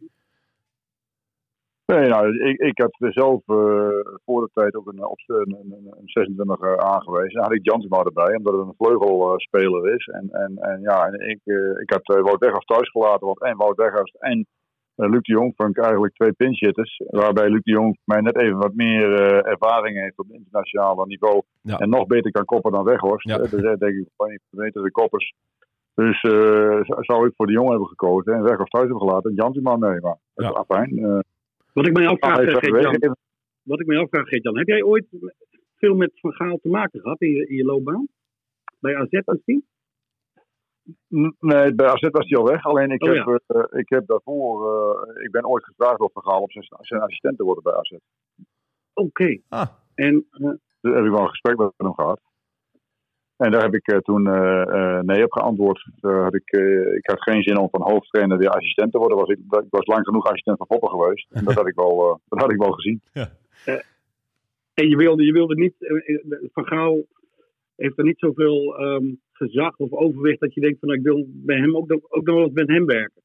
Nee, 1.86 2.08
nou, 2.08 2.48
ik, 2.48 2.60
ik 2.60 2.78
had 2.78 3.12
zelf 3.12 3.40
eh, 3.46 4.12
voor 4.24 4.40
de 4.40 4.50
tijd 4.52 4.74
ook 4.74 4.86
een, 4.86 5.04
op, 5.04 5.18
een, 5.26 5.56
een, 5.60 5.86
een 5.90 6.08
26 6.08 6.60
eh, 6.60 6.74
aangewezen. 6.74 7.34
Dan 7.34 7.42
had 7.42 7.52
ik 7.52 7.64
Jansma 7.64 8.02
erbij, 8.02 8.36
omdat 8.36 8.52
het 8.52 8.66
een 8.66 8.74
vleugelspeler 8.78 9.94
is. 9.94 10.06
En, 10.06 10.28
en, 10.30 10.58
en 10.58 10.80
ja, 10.80 11.06
en 11.06 11.30
ik, 11.30 11.40
eh, 11.44 11.80
ik 11.80 11.90
had 11.90 12.22
Wout 12.22 12.38
Weghorst 12.38 12.66
thuis 12.66 12.90
gelaten, 12.90 13.26
want 13.26 13.40
en 13.40 13.56
Wout 13.56 13.76
Weghorst 13.76 14.14
en 14.14 14.46
Luc 14.96 15.22
de 15.22 15.32
Jong 15.32 15.52
vond 15.56 15.76
ik 15.76 15.84
eigenlijk 15.84 16.14
twee 16.14 16.32
pinchitters. 16.32 17.02
Waarbij 17.06 17.48
Luc 17.48 17.62
de 17.62 17.70
Jong 17.70 17.98
mij 18.04 18.20
net 18.20 18.40
even 18.40 18.56
wat 18.56 18.74
meer 18.74 19.08
uh, 19.10 19.46
ervaring 19.52 20.00
heeft 20.00 20.18
op 20.18 20.26
het 20.26 20.36
internationale 20.36 21.06
niveau. 21.06 21.42
Ja. 21.60 21.78
En 21.78 21.88
nog 21.88 22.06
beter 22.06 22.30
kan 22.30 22.44
koppen 22.44 22.72
dan 22.72 22.84
Weghorst. 22.84 23.28
Ja. 23.28 23.38
Dus 23.38 23.50
denk 23.50 23.94
ik 23.94 24.08
van 24.16 24.30
een 24.30 24.40
van 24.50 24.58
de 24.58 24.64
betere 24.64 24.90
koppers. 24.90 25.34
Dus 25.94 26.22
uh, 26.22 26.80
zou 26.82 27.26
ik 27.26 27.32
voor 27.36 27.46
de 27.46 27.52
Jong 27.52 27.68
hebben 27.68 27.88
gekozen 27.88 28.32
en 28.34 28.42
Weghorst 28.42 28.72
thuis 28.72 28.88
hebben 28.88 29.08
gelaten. 29.08 29.30
En 29.30 29.36
Jansma 29.36 29.76
mee, 29.76 30.00
maar 30.00 30.18
dat 30.34 30.44
Ja. 30.44 30.48
is 30.48 30.54
afijn. 30.56 30.98
Uh, 30.98 31.18
Wat 31.72 31.86
ik 31.86 31.92
mij 31.92 32.06
afvraag, 32.06 32.38
eh, 32.38 32.46
is 32.46 32.52
Geert-Jan, 32.58 33.16
wat 33.62 33.80
ik 33.80 33.86
mij 33.86 33.98
afvraag, 33.98 34.28
Geert-Jan, 34.28 34.58
heb 34.58 34.66
jij 34.66 34.82
ooit 34.82 35.06
veel 35.76 35.94
met 35.94 36.10
Van 36.14 36.32
Gaal 36.32 36.58
te 36.62 36.68
maken 36.68 37.00
gehad 37.00 37.20
in 37.20 37.30
je, 37.30 37.46
in 37.46 37.56
je 37.56 37.64
loopbaan? 37.64 38.06
Bij 38.80 38.96
AZ 38.96 39.20
misschien? 39.24 39.64
Nee, 41.40 41.74
bij 41.74 41.86
AZ 41.86 42.08
was 42.10 42.28
hij 42.28 42.38
al 42.38 42.44
weg. 42.46 42.64
Alleen 42.64 42.90
ik, 42.90 43.02
Oh, 43.02 43.12
heb, 43.26 43.42
eh, 43.46 43.78
ik 43.80 43.88
heb 43.88 44.06
daarvoor, 44.06 44.72
eh, 44.74 45.24
ik 45.24 45.30
ben 45.30 45.46
ooit 45.46 45.64
gevraagd 45.64 45.98
door 45.98 46.10
Van 46.12 46.22
Gaal 46.22 46.40
om 46.40 46.50
zijn, 46.50 46.66
zijn 46.80 47.00
assistent 47.00 47.36
te 47.36 47.44
worden 47.44 47.62
bij 47.62 47.74
AZ. 47.74 47.92
Oké. 48.94 49.38
Ah, 49.48 49.66
En 49.94 50.26
eh, 50.30 50.50
Daar 50.80 50.94
heb 50.94 51.04
ik 51.04 51.10
wel 51.10 51.20
een 51.20 51.28
gesprek 51.28 51.56
met 51.56 51.72
hem 51.76 51.94
gehad. 51.94 52.20
En 53.36 53.50
daar 53.50 53.62
heb 53.62 53.74
ik 53.74 53.86
eh, 53.86 53.98
toen 53.98 54.22
nee 55.06 55.24
op 55.24 55.32
geantwoord. 55.32 55.86
Had 56.00 56.34
ik, 56.34 56.50
eh, 56.50 56.94
ik 56.94 57.06
had 57.06 57.22
geen 57.22 57.42
zin 57.42 57.58
om 57.58 57.68
van 57.70 57.82
hoofdtrainer 57.82 58.38
weer 58.38 58.48
assistent 58.50 58.92
te 58.92 58.98
worden. 58.98 59.18
Was 59.18 59.28
ik, 59.28 59.38
ik 59.38 59.66
was 59.70 59.86
lang 59.86 60.04
genoeg 60.04 60.24
assistent 60.24 60.56
van 60.56 60.66
Poppen 60.66 60.90
geweest. 60.90 61.30
En 61.30 61.44
dat 61.44 61.54
had 61.54 61.66
ik 61.66 61.74
wel, 61.74 62.10
eh, 62.10 62.16
dat 62.28 62.40
had 62.40 62.50
ik 62.50 62.58
wel 62.58 62.72
gezien. 62.72 63.02
En 64.74 64.88
je 64.88 64.96
wilde, 64.96 65.24
je 65.24 65.32
wilde 65.32 65.54
niet, 65.54 65.74
Van 66.52 66.66
Gaal 66.66 67.02
heeft 67.76 67.98
er 67.98 68.04
niet 68.04 68.18
zoveel 68.18 68.76
ehm, 68.78 69.04
gezag 69.32 69.76
of 69.76 69.92
overwicht 69.92 70.40
dat 70.40 70.54
je 70.54 70.60
denkt 70.60 70.78
van 70.78 70.88
nou, 70.88 71.00
ik 71.00 71.06
wil 71.06 71.24
bij 71.28 71.56
hem 71.56 71.76
ook, 71.76 71.88
nog- 71.88 72.10
ook 72.10 72.24
nog 72.26 72.36
wel 72.36 72.50
met 72.52 72.68
hem 72.68 72.86
werken. 72.86 73.22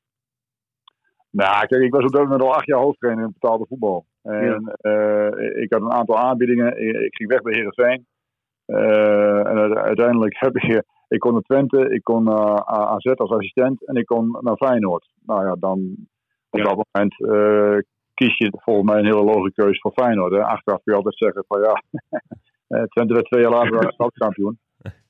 Nou, 1.32 1.66
kijk, 1.68 1.84
ik 1.84 1.92
was 1.94 2.04
op 2.04 2.12
dat 2.12 2.24
moment 2.24 2.42
al 2.42 2.54
acht 2.54 2.66
jaar 2.66 2.80
hoofdtrainer 2.80 3.26
in 3.26 3.32
betaalde 3.40 3.66
voetbal. 3.68 4.06
En 4.22 4.64
eh, 4.82 5.62
ik 5.62 5.74
had 5.74 5.82
een 5.82 5.92
aantal 5.92 6.18
aanbiedingen. 6.18 6.68
Ik, 6.88 6.96
ik 6.96 7.16
ging 7.16 7.30
weg 7.30 7.42
bij 7.42 7.54
Heerenveen. 7.54 8.06
Eh 8.66 9.38
en 9.48 9.58
uite- 9.58 9.82
uiteindelijk 9.82 10.36
heb 10.40 10.56
ik... 10.56 10.64
eh, 10.64 10.80
Ik 11.10 11.20
kon 11.20 11.34
naar 11.34 11.42
Twente, 11.42 11.90
ik 11.94 12.04
kon 12.04 12.24
naar 12.24 12.66
AZ 12.66 13.06
als 13.06 13.30
assistent 13.32 13.86
en 13.88 13.96
ik 13.96 14.06
kon 14.06 14.38
naar 14.42 14.56
Feyenoord. 14.58 15.10
Nou 15.26 15.46
ja, 15.46 15.56
dan 15.60 15.96
op 16.50 16.60
Ja. 16.60 16.64
dat 16.64 16.86
moment 16.92 17.20
eh, 17.22 17.78
kies 18.14 18.38
je 18.38 18.54
volgens 18.64 18.90
mij 18.92 19.00
een 19.00 19.06
hele 19.06 19.24
logische 19.24 19.62
keuze 19.62 19.80
voor 19.80 19.92
Feyenoord. 19.92 20.32
Hè. 20.34 20.44
Achteraf 20.44 20.84
kun 20.84 20.92
je 20.94 20.98
altijd 20.98 21.18
zeggen 21.18 21.44
van 21.48 21.62
ja, 21.62 21.84
eh, 22.10 22.20
Twente 22.70 23.14
werd 23.14 23.26
twee 23.26 23.42
jaar 23.42 23.52
later 23.52 23.94
stadskampioen. 23.94 24.60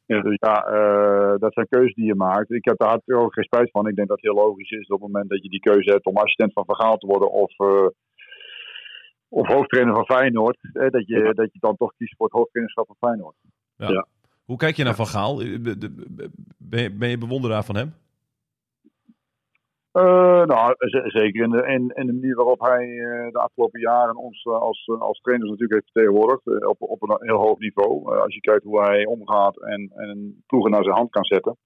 Ja. 0.05 0.21
Dus 0.21 0.37
ja, 0.39 0.65
eh, 0.65 1.39
dat 1.39 1.53
zijn 1.53 1.67
keuzes 1.69 1.93
die 1.93 2.05
je 2.05 2.15
maakt. 2.15 2.51
Ik 2.51 2.65
heb 2.65 2.77
daar 2.77 2.99
ook 3.05 3.33
geen 3.33 3.43
spijt 3.43 3.71
van. 3.71 3.87
Ik 3.87 3.95
denk 3.95 4.07
dat 4.07 4.21
het 4.21 4.31
heel 4.31 4.43
logisch 4.43 4.69
is 4.69 4.87
op 4.87 5.01
het 5.01 5.11
moment 5.11 5.29
dat 5.29 5.43
je 5.43 5.49
die 5.49 5.59
keuze 5.59 5.91
hebt 5.91 6.05
om 6.05 6.17
assistent 6.17 6.53
van 6.53 6.65
Vergaal 6.65 6.97
te 6.97 7.07
worden 7.07 7.31
of, 7.31 7.59
eh, 7.59 7.87
of 9.29 9.47
hoofdtrainer 9.47 9.93
van 9.93 10.05
Feyenoord. 10.05 10.57
Hè, 10.61 10.89
dat, 10.89 11.07
je, 11.07 11.31
dat 11.35 11.53
je 11.53 11.59
dan 11.59 11.75
toch 11.75 11.93
kiest 11.97 12.15
voor 12.15 12.25
het 12.25 12.35
hoofdtrainerschap 12.35 12.87
van 12.87 13.09
Feyenoord. 13.09 13.35
hoe 14.45 14.57
kijk 14.57 14.75
je 14.75 14.83
naar 14.83 14.95
Van 14.95 15.07
Gaal? 15.07 15.41
Eh, 15.41 15.57
Ben 16.57 16.81
je, 16.81 16.91
ben 16.91 17.09
je 17.09 17.17
bewonderaar 17.17 17.63
van 17.63 17.75
hem? 17.75 17.93
Eh, 19.91 20.45
nou, 20.45 20.75
zeker 21.03 21.43
in 21.43 21.49
de, 21.49 21.65
in, 21.67 21.91
in 21.95 22.05
de 22.05 22.13
manier 22.13 22.35
waarop 22.35 22.59
hij 22.59 22.99
eh, 22.99 23.31
de 23.31 23.39
afgelopen 23.39 23.79
jaren 23.79 24.15
ons 24.15 24.43
eh, 24.43 24.53
als, 24.53 24.87
als 24.99 25.19
trainers 25.19 25.49
natuurlijk 25.49 25.79
heeft 25.79 25.91
vertegenwoordigd. 25.91 26.65
op, 26.65 26.81
op 26.81 27.01
een 27.01 27.17
heel 27.19 27.37
hoog 27.37 27.59
niveau. 27.59 28.19
Als 28.19 28.33
je 28.33 28.41
kijkt 28.41 28.63
hoe 28.63 28.81
hij 28.81 29.05
omgaat 29.05 29.61
en, 29.61 29.91
en 29.95 30.43
ploegen 30.47 30.71
naar 30.71 30.83
zijn 30.83 30.95
hand 30.95 31.09
kan 31.09 31.25
zetten. 31.25 31.57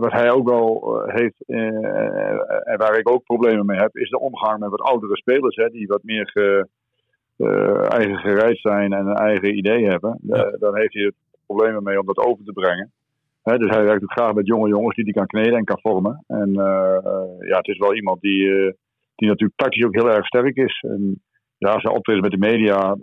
Wat 0.00 0.12
hij 0.12 0.30
ook 0.30 0.48
wel 0.48 1.00
heeft 1.06 1.44
en 1.46 2.78
waar 2.78 2.98
ik 2.98 3.08
ook 3.08 3.24
problemen 3.24 3.66
mee 3.66 3.78
heb, 3.78 3.96
is 3.96 4.10
de 4.10 4.20
omgang 4.20 4.58
met 4.58 4.70
wat 4.70 4.80
oudere 4.80 5.16
spelers. 5.16 5.56
Hè, 5.56 5.68
die 5.68 5.86
wat 5.86 6.02
meer 6.02 6.28
ge, 6.28 6.66
eigen 7.88 8.16
gereid 8.16 8.58
zijn 8.58 8.92
en 8.92 9.06
een 9.06 9.16
eigen 9.16 9.56
idee 9.56 9.86
hebben. 9.86 10.18
Ja. 10.22 10.56
Dan 10.58 10.76
heeft 10.76 10.94
hij 10.94 11.12
problemen 11.46 11.82
mee 11.82 12.00
om 12.00 12.06
dat 12.06 12.18
over 12.18 12.44
te 12.44 12.52
brengen. 12.52 12.92
Dus 13.42 13.70
hij 13.70 13.84
werkt 13.84 14.02
ook 14.02 14.12
graag 14.12 14.32
met 14.32 14.46
jonge 14.46 14.68
jongens 14.68 14.94
die 14.96 15.04
hij 15.04 15.12
kan 15.12 15.26
kneden 15.26 15.58
en 15.58 15.64
kan 15.64 15.80
vormen. 15.80 16.24
En 16.26 16.48
eh, 16.48 17.48
ja, 17.48 17.56
het 17.56 17.68
is 17.68 17.78
wel 17.78 17.94
iemand 17.94 18.20
die, 18.20 18.48
eh, 18.48 18.72
die 19.14 19.28
natuurlijk 19.28 19.58
tactisch 19.58 19.84
ook 19.84 19.94
heel 19.94 20.10
erg 20.10 20.26
sterk 20.26 20.56
is. 20.56 20.84
En 20.88 21.22
ja, 21.58 21.80
zijn 21.80 21.94
optreden 21.94 22.22
met 22.22 22.30
de 22.30 22.38
media, 22.38 22.96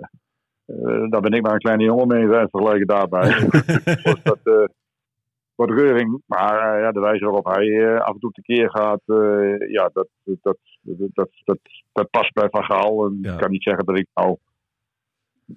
eh, 0.65 1.09
daar 1.09 1.21
ben 1.21 1.31
ik 1.31 1.41
maar 1.41 1.53
een 1.53 1.59
kleine 1.59 1.83
jongen 1.83 2.07
mee 2.07 2.23
eh, 2.23 2.45
vergelijken 2.49 2.87
daarbij. 2.87 3.29
dus 4.03 4.23
dat 4.23 4.69
wat 5.55 5.69
reuring. 5.69 6.21
Maar 6.25 6.79
ja, 6.81 6.91
de 6.91 6.99
wijze 6.99 7.25
waarop 7.25 7.45
hij 7.45 7.99
af 7.99 8.13
en 8.13 8.19
toe 8.19 8.31
tekeer 8.31 8.69
gaat, 8.69 9.01
ja, 9.69 9.89
dat, 9.93 10.07
dat, 10.23 10.57
dat, 10.81 11.29
dat, 11.43 11.59
dat, 11.93 12.09
past 12.09 12.33
bij 12.33 12.47
Van 12.49 12.63
Gaal. 12.63 13.05
En 13.05 13.17
Ja. 13.21 13.33
Ik 13.33 13.39
kan 13.39 13.51
niet 13.51 13.63
zeggen 13.63 13.85
dat 13.85 13.97
ik 13.97 14.07
nou 14.13 14.37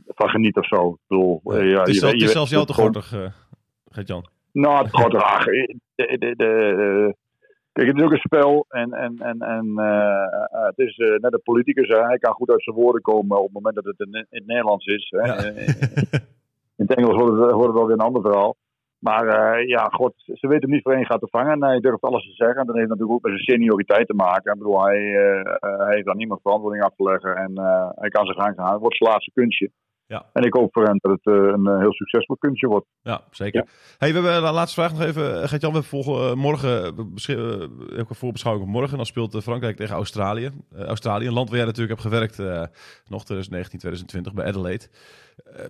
van 0.07 0.29
geniet 0.29 0.57
of 0.57 0.67
zo. 0.67 0.91
Ik 0.91 0.99
bedoel, 1.07 1.41
ja, 1.45 1.79
het 1.79 1.89
is, 1.89 1.95
je 1.95 2.01
zelf- 2.01 2.15
je 2.15 2.29
zelfs 2.29 2.51
jou 2.51 2.67
te 2.67 2.73
gortig, 2.73 3.33
Gert-Jan. 3.91 4.27
Nou, 4.53 4.85
het 4.85 4.97
gaat 4.97 5.15
graag. 5.15 5.45
De, 5.45 5.77
de, 5.95 6.17
de, 6.19 6.35
de- 6.37 7.15
kijk, 7.73 7.87
het 7.89 7.97
is 7.97 8.03
ook 8.03 8.13
een 8.13 8.19
spel. 8.19 8.65
En, 8.69 8.93
en, 8.93 9.17
en, 9.19 9.39
en 9.41 9.73
eh, 9.79 10.23
eh, 10.23 10.65
het 10.67 10.79
is 10.79 10.97
eh, 10.97 11.09
net 11.19 11.33
een 11.33 11.43
politicus. 11.43 11.89
Hij 11.89 12.19
kan 12.19 12.33
goed 12.33 12.51
uit 12.51 12.63
zijn 12.63 12.77
woorden 12.77 13.03
komen 13.03 13.37
op 13.39 13.45
het 13.45 13.53
moment 13.55 13.75
dat 13.75 13.85
het 13.85 14.01
in, 14.01 14.13
in 14.15 14.27
het 14.29 14.47
Nederlands 14.47 14.87
is. 14.87 15.07
Hè. 15.11 15.27
Ja. 15.27 15.37
Eh, 15.37 16.21
In 16.77 16.87
het 16.89 16.97
Engels 16.97 17.15
wordt 17.17 17.39
het, 17.39 17.51
wordt 17.51 17.67
het 17.67 17.77
wel 17.77 17.87
weer 17.87 17.97
een 17.99 18.05
ander 18.11 18.23
verhaal. 18.23 18.57
Maar 18.99 19.27
eh, 19.27 19.69
ja, 19.69 19.85
god, 19.85 20.13
ze 20.17 20.47
weten 20.49 20.61
hem 20.63 20.71
niet 20.71 20.83
voor 20.83 20.93
één 20.93 21.07
gaat 21.07 21.21
te 21.21 21.29
vangen. 21.31 21.53
En 21.53 21.65
hij 21.65 21.81
durft 21.81 22.03
alles 22.03 22.25
te 22.25 22.33
zeggen. 22.35 22.61
En 22.61 22.67
dat 22.67 22.77
heeft 22.77 22.89
natuurlijk 22.89 23.17
ook 23.17 23.23
met 23.23 23.33
zijn 23.33 23.57
senioriteit 23.59 24.07
te 24.07 24.15
maken. 24.15 24.53
Ik 24.53 24.59
bedoel, 24.59 24.85
hij, 24.85 24.97
eh, 24.99 25.41
eh, 25.41 25.79
hij 25.79 25.95
heeft 25.95 26.09
aan 26.09 26.17
niemand 26.17 26.41
verantwoording 26.43 26.85
af 26.85 26.95
te 26.97 27.03
leggen. 27.03 27.37
En 27.37 27.55
eh, 27.57 27.89
hij 27.95 28.09
kan 28.09 28.27
zich 28.27 28.37
gaan 28.37 28.55
gaan. 28.55 28.73
Het 28.73 28.81
wordt 28.81 28.97
zijn 28.97 29.11
laatste 29.11 29.31
kunstje. 29.35 29.71
Ja. 30.13 30.27
En 30.33 30.43
ik 30.43 30.55
hoop 30.55 30.73
voor 30.73 30.85
hem 30.85 30.99
dat 31.01 31.13
het 31.13 31.27
eh, 31.27 31.35
een 31.35 31.67
eh, 31.67 31.79
heel 31.79 31.93
succesvol 31.93 32.37
kunstje 32.37 32.67
wordt. 32.67 32.87
Ja, 33.03 33.21
zeker. 33.31 33.69
Hey, 33.99 34.09
we 34.13 34.21
hebben 34.21 34.43
de 34.43 34.55
laatste 34.55 34.81
vraag 34.81 34.93
nog 34.93 35.03
even. 35.03 35.49
Gert-Jan, 35.49 35.73
we 35.73 35.83
volgen, 35.83 36.31
eh, 36.31 36.35
morgen 36.35 36.83
eh, 36.83 37.35
eh, 37.35 38.01
ook 38.01 38.11
een 38.11 38.15
voorbeschouwing 38.15 38.67
op 38.67 38.73
morgen. 38.73 38.97
Dan 38.97 39.07
speelt 39.07 39.35
eh, 39.35 39.41
Frankrijk 39.41 39.77
tegen 39.77 39.95
Australië. 39.95 40.51
Eh, 40.73 40.85
Australië, 40.85 41.27
een 41.27 41.33
land 41.33 41.49
waar 41.49 41.59
jij 41.59 41.67
natuurlijk 41.67 42.01
hebt 42.01 42.15
gewerkt 42.15 42.39
eh, 42.39 42.63
nog 43.09 43.25
2019, 43.25 43.79
2020 43.79 44.35
bij 44.35 44.47
Adelaide. 44.47 44.87
Eh, 45.45 45.65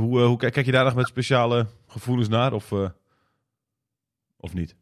hoe, 0.00 0.20
eh, 0.20 0.26
hoe 0.26 0.36
kijk 0.36 0.66
je 0.66 0.72
daar 0.72 0.84
nog 0.84 0.94
met 0.94 1.06
speciale 1.06 1.66
gevoelens 1.86 2.28
naar 2.28 2.52
of, 2.52 2.72
eh, 2.72 2.88
of 4.36 4.54
niet? 4.54 4.76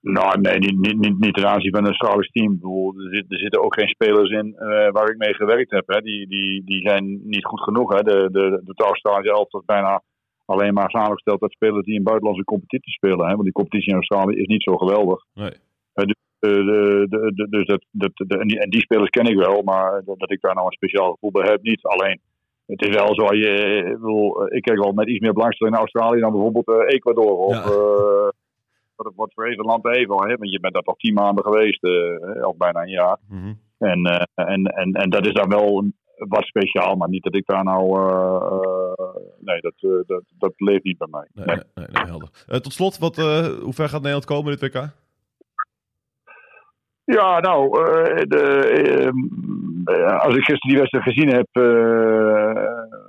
Nou, 0.00 0.40
nee, 0.40 0.58
niet, 0.58 0.78
niet, 0.78 0.98
niet, 0.98 1.18
niet 1.18 1.34
ten 1.34 1.48
aanzien 1.48 1.70
van 1.70 1.80
een 1.80 1.86
Australisch 1.94 2.30
team. 2.30 2.52
Ik 2.52 2.60
bedoel, 2.60 2.94
er, 2.96 3.14
zit, 3.14 3.24
er 3.32 3.38
zitten 3.38 3.62
ook 3.62 3.74
geen 3.74 3.88
spelers 3.88 4.30
in 4.30 4.54
eh, 4.56 4.90
waar 4.90 5.10
ik 5.10 5.16
mee 5.16 5.34
gewerkt 5.34 5.70
heb. 5.70 5.88
Hè. 5.88 6.00
Die, 6.00 6.26
die, 6.28 6.64
die 6.64 6.80
zijn 6.88 7.20
niet 7.24 7.44
goed 7.44 7.60
genoeg. 7.60 7.92
Hè. 7.94 8.02
De, 8.02 8.28
de, 8.32 8.60
de 8.64 8.84
Australische 8.84 9.46
is 9.50 9.64
bijna 9.66 10.02
alleen 10.44 10.74
maar 10.74 10.90
samengesteld 10.90 11.42
uit 11.42 11.52
spelers 11.52 11.84
die 11.84 11.94
in 11.94 12.02
buitenlandse 12.02 12.44
competitie 12.44 12.92
spelen. 12.92 13.26
Hè. 13.26 13.30
Want 13.32 13.42
die 13.42 13.52
competitie 13.52 13.88
in 13.90 13.94
Australië 13.98 14.36
is 14.36 14.46
niet 14.46 14.62
zo 14.62 14.76
geweldig. 14.76 15.24
Nee. 15.34 15.50
Eh, 15.92 16.04
de, 16.04 16.14
de, 16.38 17.06
de, 17.08 17.32
de- 17.34 17.48
dus 17.50 17.66
dat, 17.66 17.84
dat, 17.90 18.10
de- 18.14 18.38
en, 18.38 18.46
die, 18.48 18.60
en 18.60 18.70
die 18.70 18.80
spelers 18.80 19.10
ken 19.10 19.26
ik 19.26 19.36
wel, 19.36 19.62
maar 19.62 20.02
dat, 20.04 20.18
dat 20.18 20.30
ik 20.32 20.40
daar 20.40 20.54
nou 20.54 20.66
een 20.66 20.72
speciaal 20.72 21.12
gevoel 21.12 21.30
bij 21.30 21.48
heb, 21.50 21.62
niet. 21.62 21.82
Alleen, 21.82 22.20
het 22.66 22.82
is 22.86 22.94
wel 22.94 23.14
zo, 23.14 23.34
je, 23.34 23.50
ik, 23.86 23.92
bedoel, 24.00 24.54
ik 24.54 24.62
kijk 24.62 24.78
wel 24.82 24.92
met 24.92 25.08
iets 25.08 25.18
meer 25.20 25.32
belangstelling 25.32 25.74
naar 25.76 25.84
Australië 25.84 26.20
dan 26.20 26.32
bijvoorbeeld 26.32 26.68
eh, 26.68 26.94
Ecuador 26.94 27.36
of 27.36 27.54
Ja. 27.54 27.62
eh, 27.62 28.28
wat, 29.02 29.12
wat 29.16 29.32
voor 29.34 29.46
even 29.46 29.64
land 29.64 29.86
even, 29.86 30.28
hè? 30.28 30.36
want 30.36 30.50
je 30.50 30.60
bent 30.60 30.74
daar 30.74 30.82
toch 30.82 30.96
tien 30.96 31.14
maanden 31.14 31.44
geweest, 31.44 31.84
eh, 31.84 32.46
of 32.46 32.56
bijna 32.56 32.82
een 32.82 32.90
jaar. 32.90 33.18
Mhm. 33.28 33.52
En, 33.78 34.04
eh, 34.04 34.22
en, 34.34 34.64
en, 34.64 34.92
en 34.92 35.10
dat 35.10 35.26
is 35.26 35.32
dan 35.32 35.48
wel 35.48 35.84
wat 36.16 36.44
speciaal, 36.44 36.96
maar 36.96 37.08
niet 37.08 37.22
dat 37.22 37.34
ik 37.34 37.46
daar 37.46 37.64
nou, 37.64 38.00
eh, 38.00 39.16
nee, 39.38 39.60
dat, 39.60 40.04
dat, 40.06 40.22
dat 40.38 40.52
leeft 40.56 40.84
niet 40.84 40.98
bij 40.98 41.08
mij. 41.10 41.28
Nee, 41.32 41.46
Nee. 41.46 41.86
nee, 41.92 42.04
helder. 42.06 42.30
Tot 42.46 42.72
slot, 42.72 42.98
wat, 42.98 43.16
hoe 43.16 43.72
ver 43.72 43.88
gaat 43.88 44.00
Nederland 44.00 44.24
komen 44.24 44.52
in 44.52 44.58
dit 44.58 44.72
WK? 44.72 44.88
Ja, 47.04 47.40
nou, 47.40 47.70
de, 48.28 49.12
als 50.18 50.36
ik 50.36 50.44
gisteren 50.44 50.68
die 50.68 50.78
wedstrijd 50.78 51.04
gezien 51.04 51.28
heb, 51.28 51.48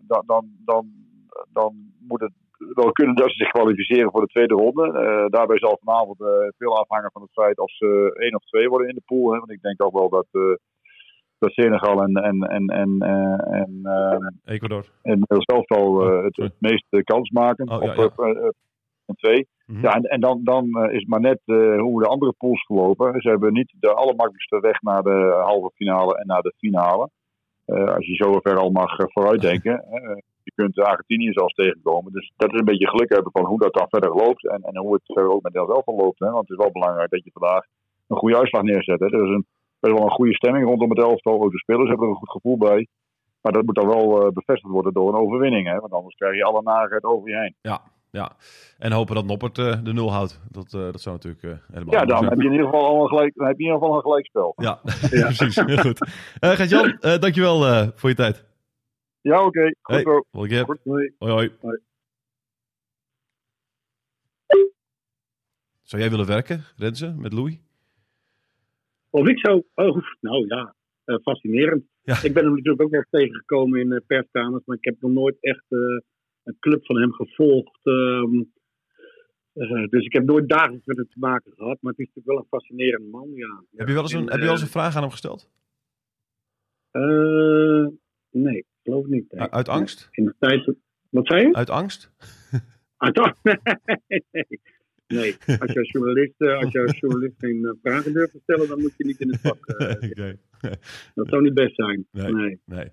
dan, 0.07 0.23
dan, 0.25 0.49
dan, 0.65 0.91
dan 1.53 1.93
moet 1.99 2.21
het 2.21 2.33
wel 2.69 2.91
kunnen 2.91 3.15
dat 3.15 3.29
ze 3.29 3.35
zich 3.35 3.51
kwalificeren 3.51 4.11
voor 4.11 4.21
de 4.21 4.27
tweede 4.27 4.53
ronde. 4.53 4.85
Eh, 4.85 5.25
daarbij 5.27 5.57
zal 5.57 5.79
vanavond 5.83 6.21
eh, 6.21 6.27
veel 6.57 6.77
afhangen 6.77 7.11
van 7.11 7.21
het 7.21 7.31
feit 7.31 7.59
of 7.59 7.71
ze 7.71 8.15
één 8.19 8.35
of 8.35 8.43
twee 8.43 8.69
worden 8.69 8.87
in 8.87 8.95
de 8.95 9.01
pool. 9.05 9.31
Hè, 9.31 9.37
want 9.37 9.51
ik 9.51 9.61
denk 9.61 9.83
ook 9.83 9.93
wel 9.93 10.09
dat, 10.09 10.27
eh, 10.31 10.55
dat 11.39 11.51
Senegal 11.51 12.03
en, 12.03 12.13
en, 12.13 12.41
en, 12.41 12.67
en, 12.67 13.01
en, 13.51 13.81
Ecuador. 14.45 14.85
en 15.01 15.19
Nederland 15.19 15.45
zelf 15.45 15.69
al 15.69 16.01
het, 16.23 16.35
het 16.35 16.55
meeste 16.59 17.03
kans 17.03 17.29
maken. 17.29 17.69
Oh, 17.69 17.83
ja, 17.83 18.03
op 18.03 18.19
eh, 18.19 18.29
eh, 18.29 18.49
een 19.05 19.15
twee. 19.15 19.47
Mhm. 19.65 19.81
Ja, 19.81 19.91
en, 19.93 20.03
en 20.03 20.19
dan, 20.19 20.43
dan 20.43 20.65
is 20.89 20.99
het 20.99 21.07
maar 21.07 21.19
net 21.19 21.41
hoe 21.79 22.01
de 22.01 22.07
andere 22.07 22.33
pools 22.37 22.65
gelopen. 22.65 23.21
Ze 23.21 23.29
hebben 23.29 23.53
niet 23.53 23.73
de 23.79 23.93
allermakkelijkste 23.93 24.59
weg 24.59 24.81
naar 24.81 25.03
de 25.03 25.41
halve 25.43 25.71
finale 25.75 26.17
en 26.17 26.27
naar 26.27 26.41
de 26.41 26.53
finale. 26.57 27.09
Als 27.65 28.05
je 28.05 28.15
zo 28.15 28.39
ver 28.39 28.57
al 28.57 28.69
mag 28.69 28.95
vooruitdenken. 28.97 29.83
je 30.43 30.51
kunt 30.55 30.79
Argentinië 30.79 31.31
zelfs 31.31 31.53
tegenkomen. 31.53 32.11
Dus 32.11 32.31
dat 32.35 32.53
is 32.53 32.59
een 32.59 32.65
beetje 32.65 32.89
geluk 32.89 33.13
hebben 33.13 33.31
van 33.31 33.45
hoe 33.45 33.59
dat 33.59 33.73
dan 33.73 33.89
verder 33.89 34.15
loopt. 34.15 34.47
En, 34.47 34.61
en 34.61 34.77
hoe 34.77 34.93
het 34.93 35.03
verder 35.05 35.31
ook 35.31 35.41
met 35.41 35.53
Nederland 35.53 35.83
zelf 35.85 35.97
loopt. 35.99 36.19
Hè. 36.19 36.29
Want 36.29 36.47
het 36.47 36.57
is 36.57 36.63
wel 36.63 36.71
belangrijk 36.71 37.09
dat 37.09 37.23
je 37.23 37.31
vandaag 37.33 37.65
een 38.07 38.17
goede 38.17 38.37
uitslag 38.37 38.61
neerzet. 38.61 38.99
Hè. 38.99 39.05
Er 39.05 39.23
is 39.23 39.35
een, 39.35 39.45
best 39.79 39.93
wel 39.93 40.03
een 40.03 40.19
goede 40.19 40.33
stemming 40.33 40.65
rondom 40.65 40.89
het 40.89 40.99
elftal. 40.99 41.41
Ook 41.43 41.51
de 41.51 41.57
spelers 41.57 41.89
hebben 41.89 42.05
er 42.05 42.13
een 42.13 42.19
goed 42.19 42.31
gevoel 42.31 42.57
bij. 42.57 42.87
Maar 43.41 43.51
dat 43.51 43.65
moet 43.65 43.75
dan 43.75 43.87
wel 43.87 44.21
eh, 44.21 44.31
bevestigd 44.31 44.73
worden 44.73 44.93
door 44.93 45.07
een 45.09 45.21
overwinning. 45.21 45.67
Hè. 45.67 45.79
Want 45.79 45.93
anders 45.93 46.15
krijg 46.15 46.35
je 46.35 46.43
alle 46.43 46.61
narigheid 46.61 47.03
over 47.03 47.29
je 47.29 47.37
heen. 47.37 47.55
Ja, 47.61 47.81
ja. 48.11 48.31
En 48.77 48.91
hopen 48.91 49.15
dat 49.15 49.25
Noppert 49.25 49.57
eh, 49.57 49.73
de 49.83 49.93
nul 49.93 50.11
houdt. 50.11 50.41
Dat, 50.49 50.73
eh, 50.73 50.81
dat 50.81 51.01
zou 51.01 51.15
natuurlijk 51.15 51.61
helemaal 51.71 51.93
Ja, 51.93 52.05
dan 52.05 52.17
zijn. 52.17 52.29
heb 52.29 52.39
je 52.39 52.45
in 52.45 52.51
ieder 52.51 52.65
geval 52.65 52.85
al 52.85 53.01
een, 53.01 53.07
gelijk, 53.07 53.33
dan 53.35 53.47
heb 53.47 53.57
je 53.57 53.63
in 53.63 53.69
ieder 53.69 53.81
geval 53.81 53.95
een 53.95 54.01
gelijkspel. 54.01 54.53
Ja, 54.67 54.79
precies. 55.09 55.55
Heel 55.55 55.77
goed. 55.77 56.09
Gert-Jan, 56.39 56.97
eh, 56.99 57.17
dankjewel 57.17 57.91
voor 57.95 58.09
je 58.09 58.15
tijd. 58.15 58.49
Ja, 59.21 59.45
oké. 59.45 59.63
Goed 59.81 59.95
Hey, 59.95 60.01
zo. 60.01 60.23
Goed. 60.63 60.79
Hoi. 61.17 61.51
Hoi. 61.59 61.79
Zou 65.81 66.01
jij 66.01 66.11
willen 66.11 66.27
werken, 66.27 66.63
Renze, 66.77 67.13
met 67.17 67.33
Louis? 67.33 67.59
Of 69.09 69.27
ik 69.27 69.39
zou. 69.39 69.63
Oh, 69.73 69.97
nou 70.19 70.47
ja, 70.47 70.75
eh, 71.03 71.15
fascinerend. 71.21 71.83
Ja. 72.03 72.23
Ik 72.23 72.33
ben 72.33 72.43
hem 72.43 72.53
natuurlijk 72.53 72.81
ook 72.81 72.89
wel 72.89 72.99
eens 72.99 73.09
tegengekomen 73.09 73.79
in 73.79 73.91
eh, 73.91 73.99
perskamers, 74.07 74.65
maar 74.65 74.77
ik 74.77 74.85
heb 74.85 74.95
nog 75.01 75.11
nooit 75.11 75.37
echt 75.39 75.65
eh, 75.67 75.79
een 76.43 76.57
club 76.59 76.85
van 76.85 76.97
hem 77.01 77.13
gevolgd. 77.13 77.79
ehm, 77.83 78.43
eh, 79.53 79.87
dus 79.87 80.05
ik 80.05 80.13
heb 80.13 80.23
nooit 80.23 80.49
dagelijks 80.49 80.85
met 80.85 80.97
hem 80.97 81.07
te 81.09 81.19
maken 81.19 81.51
gehad, 81.55 81.77
maar 81.81 81.91
het 81.91 81.99
is 82.01 82.07
natuurlijk 82.07 82.27
wel 82.27 82.37
een 82.37 82.59
fascinerend 82.59 83.11
man. 83.11 83.29
Ja. 83.33 83.63
Heb 83.75 83.87
je 83.87 83.93
wel 83.93 84.01
eens 84.03 84.13
een, 84.13 84.19
En, 84.19 84.27
heb 84.27 84.37
je 84.39 84.43
wel 84.43 84.51
eens 84.51 84.61
een 84.61 84.67
vraag 84.67 84.95
aan 84.95 85.01
hem 85.01 85.11
gesteld? 85.11 85.49
nee, 88.31 88.65
ik 88.83 88.91
geloof 88.91 89.05
niet. 89.07 89.31
nee. 89.31 89.49
Uit 89.49 89.69
angst? 89.69 90.07
In 90.11 90.25
de 90.25 90.35
tijd. 90.39 90.73
Wat 91.09 91.27
zei 91.27 91.47
je? 91.47 91.53
Uit 91.53 91.69
angst? 91.69 92.11
Uit 92.97 93.17
angst? 93.17 93.43
nee. 94.17 94.45
nee, 95.07 95.35
als 95.59 95.71
je 95.71 95.79
als 95.79 95.91
journalist, 95.91 96.33
eh, 96.41 96.57
als 96.57 96.71
je 96.71 96.81
als 96.81 96.99
journalist 96.99 97.35
geen 97.37 97.65
eh, 97.65 97.71
vragen 97.81 98.13
durft 98.13 98.31
te 98.31 98.39
stellen, 98.43 98.67
dan 98.67 98.81
moet 98.81 98.93
je 98.97 99.05
niet 99.05 99.19
in 99.19 99.29
het 99.31 99.39
vak. 99.41 99.65
eh, 99.67 100.33
dat 101.15 101.27
zou 101.29 101.41
niet 101.41 101.53
best 101.53 101.75
zijn. 101.75 102.07
Nee. 102.11 102.33
nee. 102.33 102.59
Nee. 102.65 102.85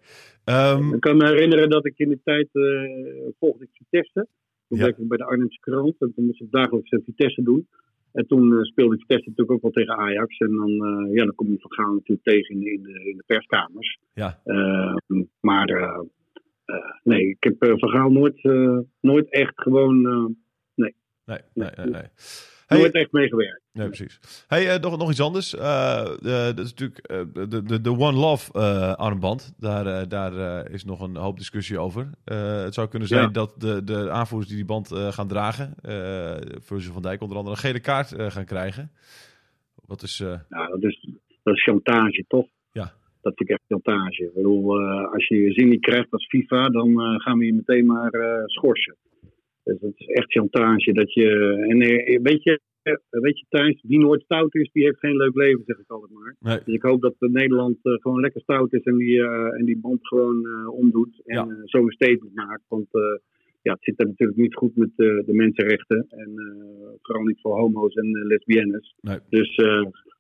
Ehm, 0.44 0.94
Ik 0.94 1.00
kan 1.00 1.16
me 1.16 1.24
herinneren 1.26 1.70
dat 1.70 1.86
ik 1.86 1.98
in 1.98 2.08
de 2.08 2.20
tijd 2.24 2.48
eh 2.52 3.32
volgde 3.38 3.64
ik 3.64 3.70
Vitesse. 3.72 4.26
Toen 4.68 4.78
Ja. 4.78 4.84
werkte 4.84 5.02
ik 5.02 5.08
bij 5.08 5.18
de 5.18 5.24
Arnhemse 5.24 5.60
krant 5.60 5.94
en 5.98 6.12
toen 6.14 6.24
moest 6.26 6.40
ik 6.40 6.50
dagelijks 6.50 6.90
eh, 6.90 7.00
Vitesse 7.04 7.42
doen. 7.42 7.68
En 8.12 8.26
toen 8.26 8.52
eh, 8.52 8.62
speelde 8.62 8.98
Vitesse 8.98 9.28
natuurlijk 9.28 9.50
ook 9.56 9.62
wel 9.62 9.70
tegen 9.84 9.96
Ajax. 9.96 10.38
En 10.38 10.50
dan, 10.56 10.70
eh, 10.70 11.14
ja, 11.14 11.24
dan 11.24 11.34
kom 11.34 11.50
je 11.50 11.58
Van 11.58 11.72
Gaal 11.72 11.92
natuurlijk 11.92 12.22
tegen 12.28 12.54
in, 12.54 12.60
de- 12.60 12.70
in, 12.72 12.82
de, 12.82 13.10
in 13.10 13.16
de 13.16 13.22
perskamers. 13.26 13.98
ja. 14.12 14.40
Eh, 14.44 14.94
maar 15.40 15.68
eh, 15.68 16.00
nee, 17.02 17.28
ik 17.28 17.42
heb 17.44 17.54
Van 17.78 17.90
Gaal 17.90 18.10
nooit, 18.10 18.42
nooit 19.00 19.30
echt 19.32 19.52
gewoon 19.60 20.00
Nee, 20.74 21.40
nee, 21.54 21.68
nee. 21.76 21.86
nee. 21.86 22.02
Hey, 22.68 22.90
echt 22.90 23.12
meegewerkt. 23.12 23.60
nee, 23.72 23.86
precies. 23.86 24.44
Hey, 24.48 24.68
eh, 24.74 24.80
nog, 24.80 24.98
nog 24.98 25.10
iets 25.10 25.20
anders. 25.20 25.54
Eh, 25.54 26.04
de- 26.04 26.52
dat 26.54 26.64
is 26.64 26.70
natuurlijk 26.74 26.98
eh, 26.98 27.20
de, 27.48 27.62
de, 27.62 27.80
de 27.80 27.90
One 27.90 28.18
Love 28.18 28.52
eh, 28.52 28.94
armband. 28.94 29.54
Daar, 29.58 29.86
eh, 29.86 30.08
daar 30.08 30.62
eh, 30.64 30.74
is 30.74 30.84
nog 30.84 31.00
een 31.00 31.16
hoop 31.16 31.36
discussie 31.38 31.78
over. 31.78 32.10
Eh, 32.24 32.62
het 32.62 32.74
zou 32.74 32.88
kunnen 32.88 33.08
zijn 33.08 33.22
Ja. 33.22 33.28
dat 33.28 33.54
de, 33.58 33.84
de 33.84 34.10
aanvoerders 34.10 34.48
die 34.48 34.56
die 34.58 34.66
band 34.66 34.92
eh, 34.92 35.12
gaan 35.12 35.28
dragen, 35.28 35.74
eh 35.82 36.36
Virgil 36.60 36.92
van 36.92 37.02
Dijk 37.02 37.20
onder 37.22 37.36
andere, 37.36 37.56
een 37.56 37.62
gele 37.62 37.80
kaart 37.80 38.12
eh, 38.12 38.30
gaan 38.30 38.44
krijgen. 38.44 38.90
Wat 39.86 40.02
is... 40.02 40.20
eh, 40.20 40.34
Nou, 40.48 40.68
dat 40.80 40.90
is, 40.90 41.08
dat 41.42 41.54
is 41.54 41.62
chantage, 41.62 42.24
toch? 42.28 42.46
Ja. 42.72 42.92
Dat 43.22 43.32
vind 43.36 43.50
ik 43.50 43.56
echt 43.56 43.64
chantage. 43.68 44.22
Ik 44.24 44.34
bedoel, 44.34 44.80
eh, 44.80 45.12
als 45.12 45.26
je 45.26 45.36
je 45.36 45.52
zin 45.52 45.68
niet 45.68 45.80
krijgt 45.80 46.10
als 46.10 46.26
FIFA, 46.26 46.68
dan 46.68 46.88
eh, 47.00 47.20
gaan 47.20 47.38
we 47.38 47.44
je 47.44 47.54
meteen 47.54 47.86
maar 47.86 48.10
eh, 48.10 48.42
schorsen. 48.46 48.96
Dus 49.68 49.80
dat 49.80 49.92
is 49.96 50.06
echt 50.06 50.32
chantage. 50.32 50.92
Dat 50.92 51.12
je, 51.12 51.28
en 51.68 51.78
weet 52.22 52.42
je, 52.42 52.60
eh, 52.82 52.94
weet 53.10 53.38
je 53.38 53.44
Thijs, 53.48 53.82
wie 53.86 53.98
nooit 53.98 54.22
stout 54.22 54.54
is, 54.54 54.70
die 54.72 54.84
heeft 54.84 54.98
geen 54.98 55.16
leuk 55.16 55.34
leven, 55.34 55.62
zeg 55.66 55.78
ik 55.78 55.90
altijd 55.90 56.12
maar. 56.12 56.36
nee, 56.40 56.58
Dus 56.64 56.74
ik 56.74 56.82
hoop 56.82 57.00
dat 57.00 57.14
eh, 57.18 57.28
Nederland 57.30 57.76
eh, 57.82 57.92
gewoon 57.92 58.20
lekker 58.20 58.40
stout 58.40 58.72
is 58.72 58.82
en 58.82 58.96
die, 58.96 59.22
en 59.58 59.64
die 59.64 59.78
band 59.78 60.06
gewoon 60.06 60.46
omdoet. 60.68 61.20
En 61.24 61.34
Ja. 61.34 61.46
zo 61.64 61.78
een 61.78 61.90
statement 61.92 62.34
maakt. 62.34 62.62
Want 62.68 62.86
ja, 63.62 63.72
het 63.72 63.82
zit 63.84 64.00
er 64.00 64.06
natuurlijk 64.06 64.38
niet 64.38 64.54
goed 64.54 64.76
met 64.76 64.90
de 64.96 65.22
mensenrechten. 65.42 66.06
En 66.08 66.30
vooral 67.02 67.24
niet 67.24 67.40
voor 67.40 67.58
homo's 67.58 67.94
en 67.94 68.26
lesbiennes. 68.26 68.94
Nee. 69.00 69.18
Dus 69.28 69.56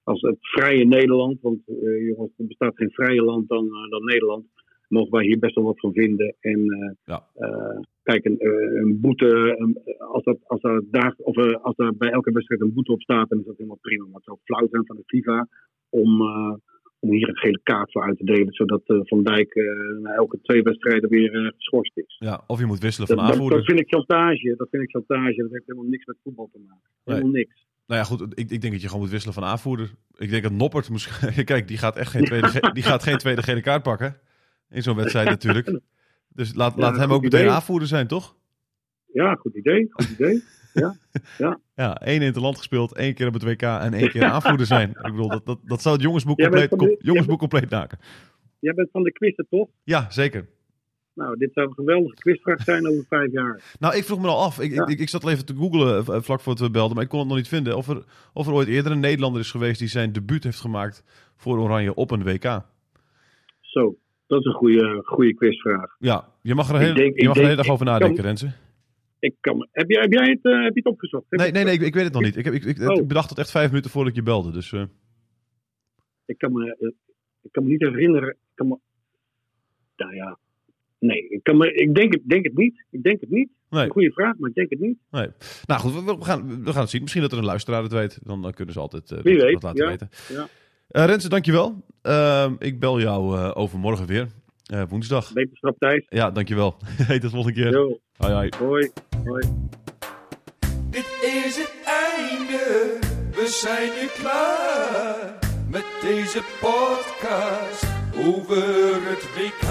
als 0.02 0.20
het 0.20 0.36
vrije 0.40 0.84
Nederland, 0.86 1.40
want 1.40 1.60
jongens, 2.08 2.32
er 2.36 2.46
bestaat 2.46 2.76
geen 2.76 2.90
vrije 2.90 3.22
land 3.22 3.48
dan, 3.48 3.68
dan 3.90 4.04
Nederland, 4.04 4.46
mogen 4.88 5.10
wij 5.10 5.24
hier 5.24 5.38
best 5.38 5.54
wel 5.54 5.64
wat 5.64 5.80
van 5.80 5.92
vinden. 5.92 6.36
En 6.40 6.60
eh, 6.70 6.90
Ja. 7.04 7.26
eh, 7.34 7.78
kijk, 8.02 8.24
een, 8.24 8.38
eh, 8.38 8.80
een 8.80 9.00
boete, 9.00 9.54
een- 9.58 9.78
als, 9.98 10.24
dat, 10.24 10.38
als, 10.46 10.62
er 10.62 10.82
daar, 10.90 11.14
of, 11.16 11.36
als 11.62 11.74
er 11.78 11.96
bij 11.96 12.10
elke 12.10 12.32
wedstrijd 12.32 12.60
een 12.60 12.72
boete 12.74 12.92
op 12.92 13.02
staat, 13.02 13.28
dan 13.28 13.38
is 13.38 13.44
dat 13.44 13.56
helemaal 13.56 13.78
prima. 13.80 14.04
Maar 14.04 14.14
het 14.14 14.24
zou 14.24 14.38
flauw 14.44 14.68
zijn 14.70 14.86
van 14.86 14.96
de 14.96 15.02
FIFA 15.06 15.48
om, 15.88 16.22
om 17.00 17.10
hier 17.10 17.28
een 17.28 17.36
gele 17.36 17.60
kaart 17.62 17.92
voor 17.92 18.02
uit 18.02 18.18
te 18.18 18.24
delen, 18.24 18.52
zodat 18.52 18.82
Van 18.84 19.22
Dijk 19.22 19.54
na 20.02 20.14
elke 20.14 20.38
twee 20.42 20.62
wedstrijden 20.62 21.08
weer 21.10 21.52
geschorst 21.56 21.96
is. 21.96 22.16
ja, 22.18 22.44
of 22.46 22.58
je 22.58 22.66
moet 22.66 22.78
wisselen 22.80 23.08
van 23.08 23.16
dat, 23.16 23.26
aanvoerder. 23.26 23.58
dat 23.58 23.66
vind 23.66 23.80
ik 23.80 23.88
chantage. 23.88 24.54
Dat 24.56 24.68
vind 24.70 24.82
ik 24.82 24.90
chantage. 24.90 25.36
Dat 25.42 25.50
heeft 25.50 25.66
helemaal 25.66 25.88
niks 25.90 26.04
met 26.04 26.16
voetbal 26.22 26.48
te 26.52 26.58
maken. 26.68 26.90
Helemaal 27.04 27.30
niks. 27.30 27.66
Nou 27.86 28.00
ja, 28.00 28.06
goed. 28.06 28.22
Ik, 28.22 28.50
ik 28.50 28.60
denk 28.60 28.72
dat 28.72 28.80
je 28.82 28.86
gewoon 28.86 29.02
moet 29.02 29.10
wisselen 29.10 29.34
van 29.34 29.44
aanvoerder. 29.44 29.90
Ik 30.18 30.30
denk 30.30 30.42
dat 30.42 30.52
Noppert 30.52 30.90
misschien... 30.90 31.44
Kijk, 31.52 31.68
die 31.68 31.78
gaat 31.78 31.96
echt 31.96 32.10
geen 32.10 32.24
tweede, 32.24 32.70
die 32.72 32.82
gaat 32.82 33.02
geen 33.02 33.16
tweede 33.18 33.42
gele 33.42 33.60
kaart 33.60 33.82
pakken. 33.82 34.16
In 34.70 34.82
zo'n 34.82 34.96
wedstrijd 34.96 35.28
natuurlijk. 35.28 35.70
Dus 36.28 36.54
laat, 36.54 36.74
Ja, 36.74 36.80
laat 36.80 36.96
hem 36.96 37.12
ook 37.12 37.22
meteen 37.22 37.40
idee. 37.40 37.52
aanvoerder 37.52 37.88
zijn, 37.88 38.06
toch? 38.06 38.36
Ja, 39.12 39.34
goed 39.34 39.54
idee. 39.54 39.86
Goed 39.90 40.08
idee. 40.08 40.42
Ja, 41.74 42.00
één 42.00 42.20
in 42.20 42.26
het 42.26 42.36
land 42.36 42.56
gespeeld, 42.56 42.94
één 42.94 43.14
keer 43.14 43.26
op 43.26 43.32
het 43.32 43.42
WK 43.42 43.62
en 43.62 43.94
één 43.94 44.10
keer 44.10 44.24
aanvoerder 44.24 44.66
zijn. 44.66 44.90
Ik 44.90 45.02
bedoel, 45.02 45.28
dat, 45.28 45.46
dat, 45.46 45.58
dat 45.64 45.82
zou 45.82 45.94
het 45.94 46.04
jongensboek 46.04 46.38
compleet, 46.38 46.70
de- 46.70 46.96
jongensboek 46.98 47.38
compleet 47.38 47.70
maken. 47.70 47.98
Jij 48.58 48.74
bent 48.74 48.88
van 48.92 49.02
de 49.02 49.12
quizzen, 49.12 49.46
toch? 49.50 49.68
Ja, 49.84 50.10
zeker. 50.10 50.48
Nou, 51.14 51.36
dit 51.38 51.52
zou 51.52 51.66
een 51.68 51.74
geweldige 51.74 52.14
quizvraag 52.14 52.62
zijn 52.62 52.88
over 52.88 53.04
vijf 53.08 53.32
jaar. 53.32 53.76
Nou, 53.78 53.96
ik 53.96 54.04
vroeg 54.04 54.20
me 54.20 54.26
al 54.28 54.42
af. 54.42 54.60
Ik, 54.60 54.72
Ja. 54.72 54.86
ik, 54.86 54.98
ik 54.98 55.08
zat 55.08 55.24
al 55.24 55.30
even 55.30 55.46
te 55.46 55.54
googlen 55.54 56.04
eh, 56.06 56.20
vlak 56.22 56.40
voor 56.40 56.52
het 56.52 56.62
we 56.62 56.70
belden, 56.70 56.94
maar 56.94 57.04
ik 57.04 57.10
kon 57.10 57.18
het 57.18 57.28
nog 57.28 57.36
niet 57.36 57.48
vinden. 57.48 57.76
Of 57.76 57.88
er, 57.88 58.04
of 58.32 58.46
er 58.46 58.52
ooit 58.52 58.68
eerder 58.68 58.92
een 58.92 59.00
Nederlander 59.00 59.40
is 59.40 59.50
geweest 59.50 59.78
die 59.78 59.88
zijn 59.88 60.12
debuut 60.12 60.44
heeft 60.44 60.60
gemaakt 60.60 61.02
voor 61.36 61.58
Oranje 61.58 61.94
op 61.94 62.10
een 62.10 62.22
WK. 62.24 62.60
Zo, 63.60 63.96
dat 64.28 64.40
is 64.40 64.46
een 64.46 64.52
goede, 64.52 65.00
goede 65.04 65.34
quizvraag. 65.34 65.96
Ja, 65.98 66.28
je 66.42 66.54
mag 66.54 66.68
er 66.70 66.78
hele, 66.78 66.94
denk- 66.94 67.20
je 67.20 67.26
mag 67.26 67.36
er 67.36 67.42
een 67.42 67.48
hele 67.48 67.56
dag 67.56 67.64
denk- 67.66 67.74
over 67.74 67.86
nadenken, 67.86 68.16
kan- 68.16 68.24
Renze. 68.24 68.52
Ik 69.20 69.34
kan, 69.40 69.68
heb, 69.72 69.90
jij, 69.90 70.00
heb 70.02 70.12
jij 70.12 70.28
het, 70.30 70.44
eh, 70.44 70.62
heb 70.62 70.74
je 70.74 70.80
het 70.82 70.86
opgezocht? 70.92 71.24
Heb 71.28 71.40
Nee, 71.40 71.50
nee, 71.52 71.64
nee, 71.64 71.74
ik, 71.74 71.80
ik 71.80 71.94
weet 71.94 72.04
het 72.04 72.12
nog 72.12 72.22
niet. 72.22 72.36
Ik, 72.36 72.44
heb, 72.44 72.54
ik, 72.54 72.64
ik, 72.64 72.88
Oh. 72.88 73.00
ik 73.00 73.08
bedacht 73.08 73.28
het 73.30 73.38
echt 73.38 73.50
vijf 73.50 73.68
minuten 73.68 73.90
voordat 73.90 74.10
ik 74.10 74.16
je 74.18 74.22
belde. 74.24 74.50
Dus 74.52 74.72
eh, 74.72 74.82
Ik 76.26 76.38
kan 76.38 76.52
me, 76.52 76.76
eh, 76.78 76.88
ik 77.42 77.52
kan 77.52 77.62
me 77.64 77.68
niet 77.70 77.80
herinneren. 77.82 78.28
Ik 78.28 78.36
kan 78.54 78.68
me, 78.68 78.78
nou 79.96 80.14
ja, 80.14 80.38
nee, 80.98 81.28
ik, 81.28 81.42
kan 81.42 81.56
me, 81.56 81.72
ik 81.74 81.94
denk, 81.94 82.12
het, 82.12 82.22
denk 82.24 82.44
het 82.44 82.56
niet. 82.56 82.84
Ik 82.90 83.02
denk 83.02 83.20
het 83.20 83.30
niet. 83.30 83.48
nee, 83.70 83.84
Een 83.84 83.90
goede 83.90 84.12
vraag, 84.12 84.36
maar 84.38 84.48
ik 84.48 84.54
denk 84.54 84.70
het 84.70 84.80
niet. 84.80 84.98
nee. 85.10 85.28
Nou 85.66 85.80
goed, 85.80 85.92
we, 86.04 86.16
we 86.16 86.24
gaan, 86.24 86.64
we 86.64 86.72
gaan 86.72 86.80
het 86.80 86.90
zien. 86.90 87.00
Misschien 87.00 87.22
dat 87.22 87.32
er 87.32 87.38
een 87.38 87.44
luisteraar 87.44 87.82
het 87.82 87.92
weet. 87.92 88.18
Dan, 88.26 88.42
dan 88.42 88.52
kunnen 88.52 88.74
ze 88.74 88.80
altijd 88.80 89.08
Wie 89.10 89.34
dat, 89.36 89.42
weet, 89.44 89.52
dat 89.52 89.62
laten 89.62 89.84
ja, 89.84 89.90
weten. 89.90 90.08
ja. 90.28 90.48
Eh, 90.88 91.04
Renze, 91.04 91.28
dankjewel. 91.28 91.82
Ehm 92.02 92.52
ik 92.58 92.80
bel 92.80 93.00
jou 93.00 93.38
eh, 93.38 93.50
overmorgen 93.54 94.06
weer. 94.06 94.28
Eh, 94.66 94.82
woensdag. 94.88 95.28
Wetenschap 95.32 95.78
Thijs. 95.78 96.06
Ja, 96.08 96.30
dankjewel. 96.30 96.76
Hey, 97.06 97.18
tot 97.18 97.30
de 97.30 97.36
volgende 97.36 97.62
keer. 97.62 97.72
Yo, 97.72 97.98
Hoi, 98.16 98.32
hoi. 98.32 98.50
hoi. 98.58 98.90
hoi. 99.24 99.42
Dit 100.90 101.06
is 101.22 101.56
het 101.56 101.72
einde, 101.84 102.98
we 103.30 103.46
zijn 103.46 103.88
nu 104.00 104.06
klaar 104.22 105.38
met 105.70 105.84
deze 106.00 106.42
podcast 106.60 107.86
over 108.26 108.94
het 109.08 109.22
WK. 109.34 109.68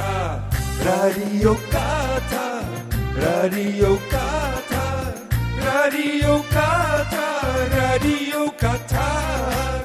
Radio 0.83 1.55
Qatar, 1.69 2.63
Radio 3.15 3.97
Qatar, 4.09 5.13
Radio 5.59 6.41
Qatar, 6.49 7.67
Radio 7.69 8.51
Qatar. 8.57 9.76